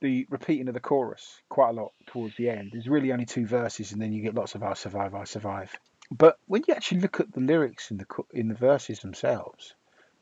the 0.00 0.26
repeating 0.30 0.68
of 0.68 0.74
the 0.74 0.80
chorus 0.80 1.40
quite 1.48 1.70
a 1.70 1.72
lot 1.72 1.92
towards 2.06 2.36
the 2.36 2.50
end. 2.50 2.70
There's 2.72 2.88
really 2.88 3.12
only 3.12 3.26
two 3.26 3.46
verses, 3.46 3.92
and 3.92 4.00
then 4.00 4.12
you 4.12 4.22
get 4.22 4.34
lots 4.34 4.54
of 4.54 4.62
"I 4.62 4.74
survive, 4.74 5.14
I 5.14 5.24
survive." 5.24 5.74
But 6.10 6.38
when 6.46 6.62
you 6.68 6.74
actually 6.74 7.00
look 7.00 7.20
at 7.20 7.32
the 7.32 7.40
lyrics 7.40 7.90
in 7.90 7.98
the 7.98 8.06
in 8.32 8.48
the 8.48 8.54
verses 8.54 9.00
themselves, 9.00 9.74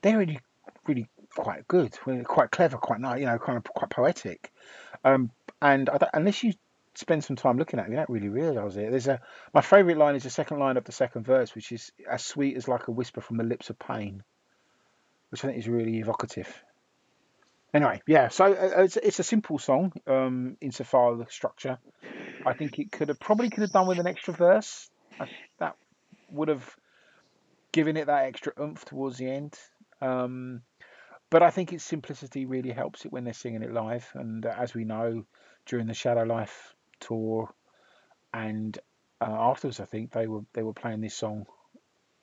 they're 0.03 0.19
really 0.19 0.41
really 0.87 1.09
quite 1.35 1.67
good, 1.67 1.97
quite 2.25 2.51
clever, 2.51 2.77
quite 2.77 3.01
nice, 3.01 3.21
you 3.21 3.27
know, 3.27 3.39
kind 3.39 3.59
of 3.59 3.65
quite 3.65 3.91
poetic. 3.91 4.53
Um, 5.05 5.31
and 5.61 5.91
unless 6.13 6.43
you 6.43 6.53
spend 6.95 7.25
some 7.25 7.37
time 7.37 7.59
looking 7.59 7.81
at 7.81 7.87
it, 7.87 7.91
you 7.91 7.97
don't 7.97 8.09
really 8.09 8.29
realise 8.29 8.77
it. 8.77 8.91
There's 8.91 9.09
a 9.09 9.21
my 9.53 9.61
favourite 9.61 9.99
line 9.99 10.15
is 10.15 10.23
the 10.23 10.31
second 10.31 10.59
line 10.59 10.77
of 10.77 10.85
the 10.85 10.93
second 10.93 11.25
verse, 11.25 11.55
which 11.55 11.73
is 11.73 11.93
as 12.09 12.25
sweet 12.25 12.57
as 12.57 12.69
like 12.69 12.89
a 12.89 12.93
whisper 12.93 13.21
from 13.21 13.37
the 13.37 13.45
lips 13.45 13.71
of 13.71 13.79
pain, 13.79 14.23
which 15.31 15.45
I 15.45 15.49
think 15.49 15.59
is 15.59 15.69
really 15.69 15.99
evocative. 15.99 16.65
Anyway, 17.75 18.01
yeah, 18.07 18.29
so 18.29 18.45
uh, 18.45 18.83
it's, 18.83 18.97
it's 18.97 19.19
a 19.19 19.25
simple 19.25 19.59
song 19.59 19.93
um, 20.07 20.57
insofar 20.61 21.13
as 21.13 21.19
the 21.19 21.27
structure. 21.31 21.79
I 22.47 22.53
think 22.53 22.79
it 22.79 22.93
could 22.93 23.09
have 23.09 23.19
probably 23.19 23.51
could 23.51 23.63
have 23.63 23.73
done 23.73 23.89
with 23.89 23.99
an 23.99 24.07
extra 24.07 24.33
verse. 24.33 24.89
I, 25.19 25.29
that 25.59 25.77
would 26.31 26.49
have 26.49 26.77
given 27.73 27.97
it 27.97 28.07
that 28.07 28.27
extra 28.27 28.53
oomph 28.61 28.85
towards 28.85 29.19
the 29.19 29.29
end. 29.29 29.59
Um, 30.01 30.63
but 31.31 31.43
I 31.43 31.51
think 31.51 31.73
its 31.73 31.83
simplicity 31.83 32.47
really 32.47 32.71
helps 32.71 33.05
it 33.05 33.13
when 33.13 33.25
they're 33.25 33.33
singing 33.33 33.63
it 33.63 33.73
live. 33.73 34.09
And 34.15 34.47
uh, 34.47 34.55
as 34.57 34.73
we 34.73 34.85
know, 34.85 35.25
during 35.67 35.89
the 35.89 35.95
Shallow 35.95 36.25
Life 36.25 36.75
tour 37.01 37.53
and 38.33 38.79
uh, 39.21 39.25
afterwards, 39.31 39.81
I 39.81 39.85
think 39.85 40.13
they 40.13 40.27
were 40.29 40.43
they 40.53 40.63
were 40.63 40.75
playing 40.75 41.01
this 41.01 41.15
song 41.15 41.47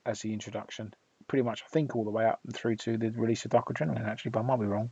as 0.05 0.21
the 0.21 0.31
introduction, 0.33 0.93
pretty 1.27 1.43
much 1.43 1.63
I 1.65 1.69
think 1.69 1.95
all 1.95 2.03
the 2.03 2.11
way 2.11 2.25
up 2.25 2.39
and 2.45 2.55
through 2.55 2.77
to 2.77 2.97
the 2.97 3.11
release 3.11 3.43
of 3.45 3.51
Dark 3.51 3.67
Adrenaline. 3.67 4.07
Actually, 4.07 4.31
but 4.31 4.41
I 4.41 4.43
might 4.43 4.59
be 4.59 4.65
wrong. 4.65 4.91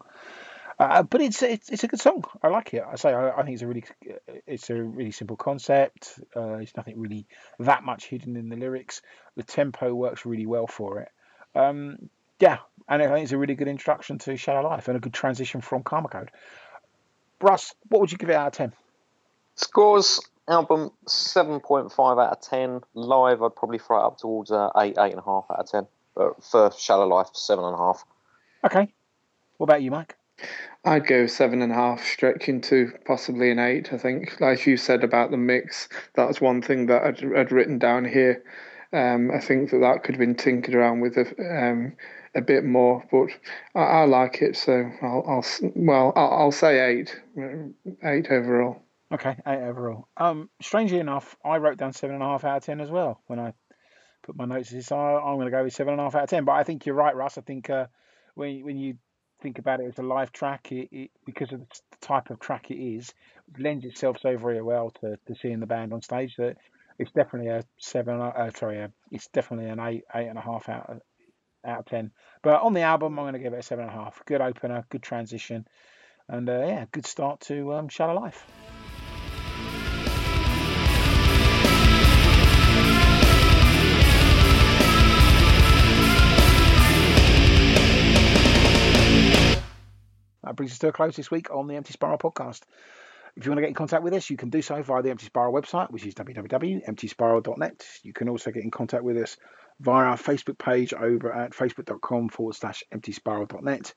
Uh, 0.79 1.03
but 1.03 1.19
it's, 1.19 1.43
it's 1.43 1.69
it's 1.69 1.83
a 1.83 1.87
good 1.87 1.99
song. 1.99 2.23
I 2.41 2.47
like 2.47 2.73
it. 2.73 2.83
I 2.89 2.95
say 2.95 3.13
I, 3.13 3.31
I 3.31 3.43
think 3.43 3.55
it's 3.55 3.63
a 3.63 3.67
really 3.67 3.83
it's 4.47 4.69
a 4.69 4.81
really 4.81 5.11
simple 5.11 5.35
concept. 5.35 6.17
Uh, 6.33 6.55
there's 6.55 6.77
nothing 6.77 6.97
really 6.97 7.27
that 7.59 7.83
much 7.83 8.05
hidden 8.05 8.37
in 8.37 8.47
the 8.47 8.55
lyrics. 8.55 9.01
The 9.35 9.43
tempo 9.43 9.93
works 9.93 10.25
really 10.25 10.45
well 10.45 10.67
for 10.67 11.01
it. 11.01 11.09
Um, 11.53 12.09
yeah, 12.39 12.59
and 12.87 13.03
I 13.03 13.07
think 13.07 13.23
it's 13.23 13.33
a 13.33 13.37
really 13.37 13.55
good 13.55 13.67
introduction 13.67 14.19
to 14.19 14.37
Shallow 14.37 14.63
Life 14.69 14.87
and 14.87 14.95
a 14.95 15.01
good 15.01 15.13
transition 15.13 15.59
from 15.59 15.83
Karma 15.83 16.07
Code. 16.07 16.31
Russ, 17.41 17.73
what 17.89 17.99
would 17.99 18.11
you 18.13 18.17
give 18.17 18.29
it 18.29 18.35
out 18.35 18.47
of 18.47 18.53
ten? 18.53 18.73
Scores 19.55 20.21
album 20.47 20.91
seven 21.05 21.59
point 21.59 21.91
five 21.91 22.17
out 22.17 22.31
of 22.31 22.41
ten. 22.41 22.79
Live, 22.93 23.43
I'd 23.43 23.55
probably 23.55 23.79
throw 23.79 23.99
it 23.99 24.05
up 24.05 24.17
towards 24.17 24.49
uh, 24.49 24.69
eight, 24.77 24.97
eight 24.97 25.11
and 25.11 25.19
a 25.19 25.25
half 25.25 25.45
out 25.51 25.59
of 25.59 25.69
ten. 25.69 25.87
But 26.15 26.41
for 26.41 26.71
Shallow 26.77 27.07
Life, 27.07 27.27
seven 27.33 27.65
and 27.65 27.75
a 27.75 27.77
half. 27.77 28.05
Okay. 28.63 28.93
What 29.57 29.65
about 29.65 29.81
you, 29.81 29.91
Mike? 29.91 30.15
I'd 30.85 31.07
go 31.07 31.27
seven 31.27 31.61
and 31.61 31.71
a 31.71 31.75
half, 31.75 32.03
stretching 32.03 32.61
to 32.61 32.91
possibly 33.05 33.51
an 33.51 33.59
eight. 33.59 33.91
I 33.91 33.97
think, 33.97 34.39
like 34.39 34.65
you 34.65 34.77
said 34.77 35.03
about 35.03 35.31
the 35.31 35.37
mix, 35.37 35.89
that's 36.15 36.39
one 36.39 36.61
thing 36.61 36.85
that 36.85 37.03
I'd, 37.03 37.35
I'd 37.35 37.51
written 37.51 37.79
down 37.79 38.05
here. 38.05 38.43
Um, 38.93 39.29
I 39.31 39.39
think 39.39 39.71
that 39.71 39.79
that 39.79 40.03
could 40.03 40.15
have 40.15 40.19
been 40.19 40.35
tinkered 40.35 40.73
around 40.73 41.01
with 41.01 41.17
a, 41.17 41.27
um, 41.39 41.93
a 42.33 42.41
bit 42.41 42.63
more, 42.63 43.03
but 43.11 43.29
I, 43.75 43.83
I 43.83 44.05
like 44.05 44.41
it. 44.41 44.55
So 44.55 44.89
I'll, 45.01 45.23
I'll 45.27 45.45
well, 45.75 46.13
I'll, 46.15 46.31
I'll 46.31 46.51
say 46.51 46.79
eight, 46.79 47.21
uh, 47.37 48.07
eight 48.07 48.31
overall. 48.31 48.81
Okay, 49.11 49.35
eight 49.45 49.61
overall. 49.61 50.07
Um, 50.17 50.49
strangely 50.61 50.99
enough, 50.99 51.35
I 51.43 51.57
wrote 51.57 51.77
down 51.77 51.93
seven 51.93 52.15
and 52.15 52.23
a 52.23 52.27
half 52.27 52.45
out 52.45 52.57
of 52.57 52.63
ten 52.63 52.79
as 52.79 52.89
well 52.89 53.21
when 53.27 53.39
I 53.39 53.53
put 54.23 54.35
my 54.35 54.45
notes. 54.45 54.73
So 54.85 54.97
I'm 54.97 55.35
going 55.35 55.47
to 55.47 55.51
go 55.51 55.63
with 55.63 55.73
seven 55.73 55.93
and 55.93 55.99
a 55.99 56.03
half 56.03 56.15
out 56.15 56.23
of 56.23 56.29
ten. 56.29 56.45
But 56.45 56.53
I 56.53 56.63
think 56.63 56.85
you're 56.85 56.95
right, 56.95 57.15
Russ. 57.15 57.37
I 57.37 57.41
think 57.41 57.69
uh, 57.69 57.87
when 58.35 58.63
when 58.63 58.77
you 58.77 58.95
think 59.41 59.59
about 59.59 59.79
it 59.79 59.87
as 59.87 59.97
a 59.97 60.03
live 60.03 60.31
track, 60.31 60.71
it, 60.71 60.89
it 60.91 61.11
because 61.25 61.51
of 61.51 61.59
the 61.59 61.97
type 62.01 62.29
of 62.29 62.39
track 62.39 62.71
it 62.71 62.75
is, 62.75 63.13
it 63.53 63.61
lends 63.61 63.85
itself 63.85 64.17
so 64.21 64.37
very 64.37 64.61
well 64.61 64.91
to, 65.01 65.17
to 65.27 65.35
seeing 65.41 65.59
the 65.59 65.65
band 65.65 65.93
on 65.93 66.01
stage 66.01 66.35
that 66.37 66.57
it's 66.97 67.11
definitely 67.11 67.49
a 67.49 67.63
seven. 67.77 68.19
Uh, 68.19 68.51
sorry, 68.57 68.81
uh, 68.81 68.87
it's 69.11 69.27
definitely 69.27 69.69
an 69.69 69.79
eight, 69.79 70.03
eight 70.13 70.27
and 70.27 70.37
a 70.37 70.41
half 70.41 70.67
out 70.69 70.89
of, 70.89 71.01
out 71.65 71.79
of 71.79 71.85
ten. 71.85 72.11
But 72.43 72.61
on 72.61 72.73
the 72.73 72.81
album, 72.81 73.17
I'm 73.17 73.23
going 73.23 73.33
to 73.33 73.39
give 73.39 73.53
it 73.53 73.59
a 73.59 73.63
seven 73.63 73.85
and 73.85 73.93
a 73.93 74.03
half. 74.03 74.21
Good 74.25 74.41
opener, 74.41 74.85
good 74.89 75.03
transition, 75.03 75.65
and 76.27 76.49
uh, 76.49 76.65
yeah, 76.65 76.85
good 76.91 77.05
start 77.05 77.41
to 77.41 77.73
um, 77.73 77.87
Shallow 77.87 78.19
Life. 78.19 78.45
Brings 90.59 90.73
us 90.73 90.79
to 90.79 90.89
a 90.89 90.91
close 90.91 91.15
this 91.15 91.31
week 91.31 91.49
on 91.51 91.67
the 91.67 91.75
Empty 91.77 91.93
Spiral 91.93 92.17
podcast. 92.17 92.63
If 93.37 93.45
you 93.45 93.51
want 93.51 93.59
to 93.59 93.61
get 93.61 93.69
in 93.69 93.75
contact 93.75 94.03
with 94.03 94.13
us, 94.13 94.29
you 94.29 94.35
can 94.35 94.49
do 94.49 94.61
so 94.61 94.83
via 94.83 95.01
the 95.01 95.09
Empty 95.09 95.27
Spiral 95.27 95.53
website, 95.53 95.89
which 95.89 96.05
is 96.05 96.13
www.emptyspiral.net. 96.15 97.87
You 98.03 98.11
can 98.11 98.27
also 98.27 98.51
get 98.51 98.63
in 98.63 98.69
contact 98.69 99.05
with 99.05 99.15
us 99.15 99.37
via 99.79 100.07
our 100.07 100.17
Facebook 100.17 100.57
page 100.57 100.93
over 100.93 101.31
at 101.31 101.51
facebook.com 101.51 102.27
forward 102.27 102.55
slash 102.55 102.83
emptyspiral.net. 102.93 103.93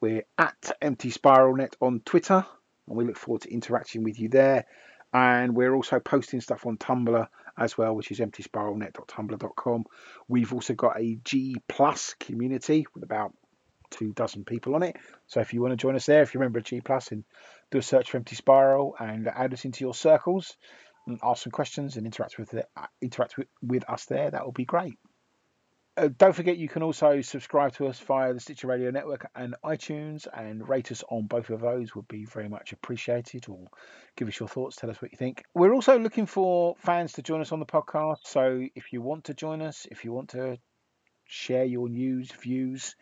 We're 0.00 0.24
at 0.36 0.72
Empty 0.82 1.10
Spiral 1.10 1.54
Net 1.54 1.76
on 1.80 2.00
Twitter, 2.04 2.44
and 2.88 2.96
we 2.96 3.04
look 3.04 3.16
forward 3.16 3.42
to 3.42 3.54
interacting 3.54 4.02
with 4.02 4.18
you 4.18 4.28
there. 4.28 4.66
And 5.12 5.54
we're 5.54 5.72
also 5.72 6.00
posting 6.00 6.40
stuff 6.40 6.66
on 6.66 6.78
Tumblr 6.78 7.28
as 7.56 7.78
well, 7.78 7.94
which 7.94 8.10
is 8.10 8.18
emptyspiralnet.tumblr.com. 8.18 9.84
We've 10.26 10.52
also 10.52 10.74
got 10.74 11.00
a 11.00 11.20
G 11.22 11.54
Plus 11.68 12.16
community 12.18 12.88
with 12.92 13.04
about 13.04 13.34
two 13.92 14.12
dozen 14.12 14.44
people 14.44 14.74
on 14.74 14.82
it. 14.82 14.96
So 15.28 15.40
if 15.40 15.54
you 15.54 15.62
want 15.62 15.72
to 15.72 15.76
join 15.76 15.94
us 15.94 16.06
there, 16.06 16.22
if 16.22 16.34
you 16.34 16.40
remember 16.40 16.60
G 16.60 16.80
Plus, 16.80 17.12
and 17.12 17.24
do 17.70 17.78
a 17.78 17.82
search 17.82 18.10
for 18.10 18.16
Empty 18.16 18.34
Spiral 18.34 18.96
and 18.98 19.28
add 19.28 19.52
us 19.52 19.64
into 19.64 19.84
your 19.84 19.94
circles 19.94 20.56
and 21.06 21.18
ask 21.22 21.44
some 21.44 21.52
questions 21.52 21.96
and 21.96 22.06
interact 22.06 22.38
with 22.38 22.50
the, 22.50 22.66
interact 23.00 23.36
with, 23.36 23.48
with 23.62 23.88
us 23.88 24.04
there, 24.06 24.30
that 24.30 24.44
will 24.44 24.52
be 24.52 24.64
great. 24.64 24.98
Uh, 25.94 26.08
don't 26.16 26.34
forget 26.34 26.56
you 26.56 26.68
can 26.68 26.82
also 26.82 27.20
subscribe 27.20 27.74
to 27.74 27.86
us 27.86 27.98
via 27.98 28.32
the 28.32 28.40
Stitcher 28.40 28.66
Radio 28.66 28.90
Network 28.90 29.28
and 29.34 29.54
iTunes 29.62 30.26
and 30.34 30.66
rate 30.66 30.90
us 30.90 31.04
on 31.10 31.26
both 31.26 31.50
of 31.50 31.60
those 31.60 31.94
would 31.94 32.08
be 32.08 32.24
very 32.24 32.48
much 32.48 32.72
appreciated 32.72 33.46
or 33.46 33.66
give 34.16 34.26
us 34.26 34.40
your 34.40 34.48
thoughts, 34.48 34.76
tell 34.76 34.88
us 34.88 35.02
what 35.02 35.12
you 35.12 35.18
think. 35.18 35.44
We're 35.54 35.74
also 35.74 35.98
looking 35.98 36.24
for 36.24 36.76
fans 36.78 37.12
to 37.14 37.22
join 37.22 37.42
us 37.42 37.52
on 37.52 37.60
the 37.60 37.66
podcast. 37.66 38.20
So 38.24 38.66
if 38.74 38.94
you 38.94 39.02
want 39.02 39.24
to 39.24 39.34
join 39.34 39.60
us, 39.60 39.86
if 39.90 40.02
you 40.02 40.14
want 40.14 40.30
to 40.30 40.56
share 41.26 41.64
your 41.64 41.90
news, 41.90 42.30
views, 42.32 42.96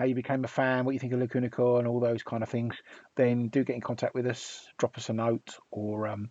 how 0.00 0.06
you 0.06 0.14
became 0.14 0.42
a 0.44 0.48
fan, 0.48 0.86
what 0.86 0.92
you 0.92 0.98
think 0.98 1.12
of 1.12 1.20
Lacuna 1.20 1.50
Coil, 1.50 1.76
and 1.76 1.86
all 1.86 2.00
those 2.00 2.22
kind 2.22 2.42
of 2.42 2.48
things, 2.48 2.74
then 3.16 3.48
do 3.48 3.62
get 3.64 3.74
in 3.74 3.82
contact 3.82 4.14
with 4.14 4.26
us. 4.26 4.66
Drop 4.78 4.96
us 4.96 5.10
a 5.10 5.12
note 5.12 5.58
or 5.70 6.08
um, 6.08 6.30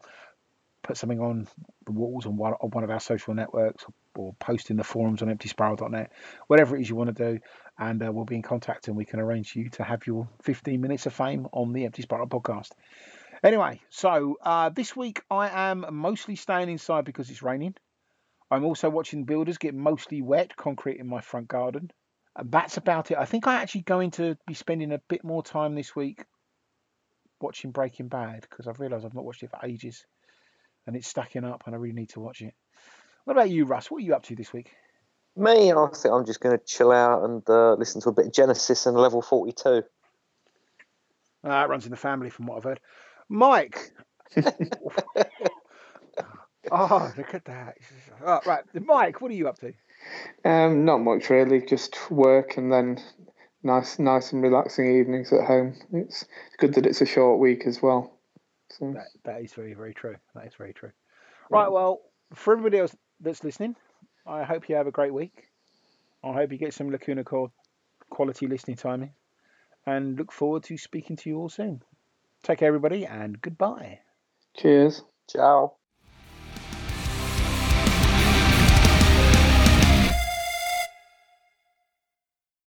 put 0.81 0.97
something 0.97 1.19
on 1.19 1.47
the 1.85 1.91
walls 1.91 2.25
on 2.25 2.35
one, 2.35 2.53
on 2.53 2.71
one 2.71 2.83
of 2.83 2.89
our 2.89 2.99
social 2.99 3.35
networks 3.35 3.85
or 4.15 4.33
post 4.39 4.71
in 4.71 4.77
the 4.77 4.83
forums 4.83 5.21
on 5.21 5.27
emptyspiral.net, 5.27 6.11
whatever 6.47 6.75
it 6.75 6.81
is 6.81 6.89
you 6.89 6.95
want 6.95 7.15
to 7.15 7.33
do. 7.33 7.39
And 7.77 8.03
uh, 8.03 8.11
we'll 8.11 8.25
be 8.25 8.37
in 8.37 8.41
contact 8.41 8.87
and 8.87 8.97
we 8.97 9.05
can 9.05 9.19
arrange 9.19 9.55
you 9.55 9.69
to 9.69 9.83
have 9.83 10.07
your 10.07 10.27
15 10.41 10.81
minutes 10.81 11.05
of 11.05 11.13
fame 11.13 11.45
on 11.51 11.71
the 11.71 11.85
Empty 11.85 12.01
Spiral 12.01 12.27
podcast. 12.27 12.71
Anyway, 13.43 13.81
so 13.89 14.35
uh, 14.41 14.69
this 14.69 14.95
week 14.95 15.21
I 15.29 15.69
am 15.69 15.85
mostly 15.91 16.37
staying 16.37 16.69
inside 16.69 17.05
because 17.05 17.29
it's 17.29 17.43
raining. 17.43 17.75
I'm 18.49 18.65
also 18.65 18.89
watching 18.89 19.25
builders 19.25 19.59
get 19.59 19.75
mostly 19.75 20.23
wet 20.23 20.55
concrete 20.55 20.99
in 20.99 21.07
my 21.07 21.21
front 21.21 21.47
garden. 21.47 21.91
And 22.39 22.49
that's 22.53 22.77
about 22.77 23.11
it. 23.11 23.17
I 23.17 23.25
think 23.25 23.47
I'm 23.47 23.61
actually 23.61 23.81
going 23.81 24.11
to 24.11 24.37
be 24.47 24.53
spending 24.53 24.93
a 24.93 25.01
bit 25.09 25.25
more 25.25 25.43
time 25.43 25.75
this 25.75 25.93
week 25.93 26.23
watching 27.41 27.71
Breaking 27.71 28.07
Bad 28.07 28.47
because 28.49 28.65
I've 28.65 28.79
realised 28.79 29.05
I've 29.05 29.13
not 29.13 29.25
watched 29.25 29.43
it 29.43 29.49
for 29.49 29.59
ages, 29.65 30.05
and 30.87 30.95
it's 30.95 31.09
stacking 31.09 31.43
up, 31.43 31.63
and 31.65 31.75
I 31.75 31.77
really 31.77 31.95
need 31.95 32.11
to 32.11 32.21
watch 32.21 32.41
it. 32.41 32.53
What 33.25 33.33
about 33.33 33.49
you, 33.49 33.65
Russ? 33.65 33.91
What 33.91 33.97
are 33.97 34.05
you 34.05 34.15
up 34.15 34.23
to 34.23 34.37
this 34.37 34.53
week? 34.53 34.71
Me, 35.35 35.73
I 35.73 35.87
think 35.93 36.13
I'm 36.13 36.25
just 36.25 36.39
going 36.39 36.57
to 36.57 36.63
chill 36.63 36.93
out 36.93 37.25
and 37.25 37.43
uh, 37.49 37.73
listen 37.73 37.99
to 38.01 38.09
a 38.09 38.13
bit 38.13 38.27
of 38.27 38.33
Genesis 38.33 38.85
and 38.85 38.95
Level 38.95 39.21
42. 39.21 39.69
Uh, 39.69 39.81
it 41.43 41.69
runs 41.69 41.83
in 41.83 41.91
the 41.91 41.97
family, 41.97 42.29
from 42.29 42.45
what 42.45 42.57
I've 42.57 42.63
heard. 42.63 42.79
Mike. 43.27 43.91
oh, 46.71 47.13
look 47.17 47.33
at 47.33 47.43
that. 47.45 47.75
Oh, 48.25 48.39
right, 48.45 48.63
Mike. 48.73 49.19
What 49.19 49.29
are 49.29 49.35
you 49.35 49.49
up 49.49 49.59
to? 49.59 49.73
Um, 50.45 50.85
not 50.85 50.99
much 50.99 51.29
really, 51.29 51.61
just 51.61 52.09
work 52.09 52.57
and 52.57 52.71
then 52.71 52.99
nice, 53.63 53.99
nice 53.99 54.31
and 54.31 54.41
relaxing 54.41 54.99
evenings 54.99 55.33
at 55.33 55.45
home. 55.45 55.75
It's 55.91 56.25
good 56.57 56.73
that 56.75 56.85
it's 56.85 57.01
a 57.01 57.05
short 57.05 57.39
week 57.39 57.65
as 57.65 57.81
well. 57.81 58.17
So 58.71 58.93
That, 58.93 59.07
that 59.25 59.41
is 59.41 59.53
very, 59.53 59.73
very 59.73 59.93
true. 59.93 60.15
That 60.35 60.45
is 60.47 60.53
very 60.55 60.73
true. 60.73 60.91
Right, 61.49 61.71
well, 61.71 62.01
for 62.33 62.53
everybody 62.53 62.77
else 62.77 62.95
that's 63.19 63.43
listening, 63.43 63.75
I 64.25 64.43
hope 64.43 64.69
you 64.69 64.75
have 64.75 64.87
a 64.87 64.91
great 64.91 65.13
week. 65.13 65.45
I 66.23 66.33
hope 66.33 66.51
you 66.51 66.57
get 66.57 66.73
some 66.73 66.91
Lacuna 66.91 67.23
Coil 67.23 67.51
quality 68.09 68.47
listening 68.47 68.77
time 68.77 69.03
in, 69.03 69.11
and 69.85 70.17
look 70.17 70.31
forward 70.31 70.63
to 70.63 70.77
speaking 70.77 71.15
to 71.17 71.29
you 71.29 71.39
all 71.39 71.49
soon. 71.49 71.81
Take 72.43 72.59
care, 72.59 72.67
everybody, 72.67 73.05
and 73.05 73.41
goodbye. 73.41 73.99
cheers. 74.55 75.03
Ciao. 75.29 75.78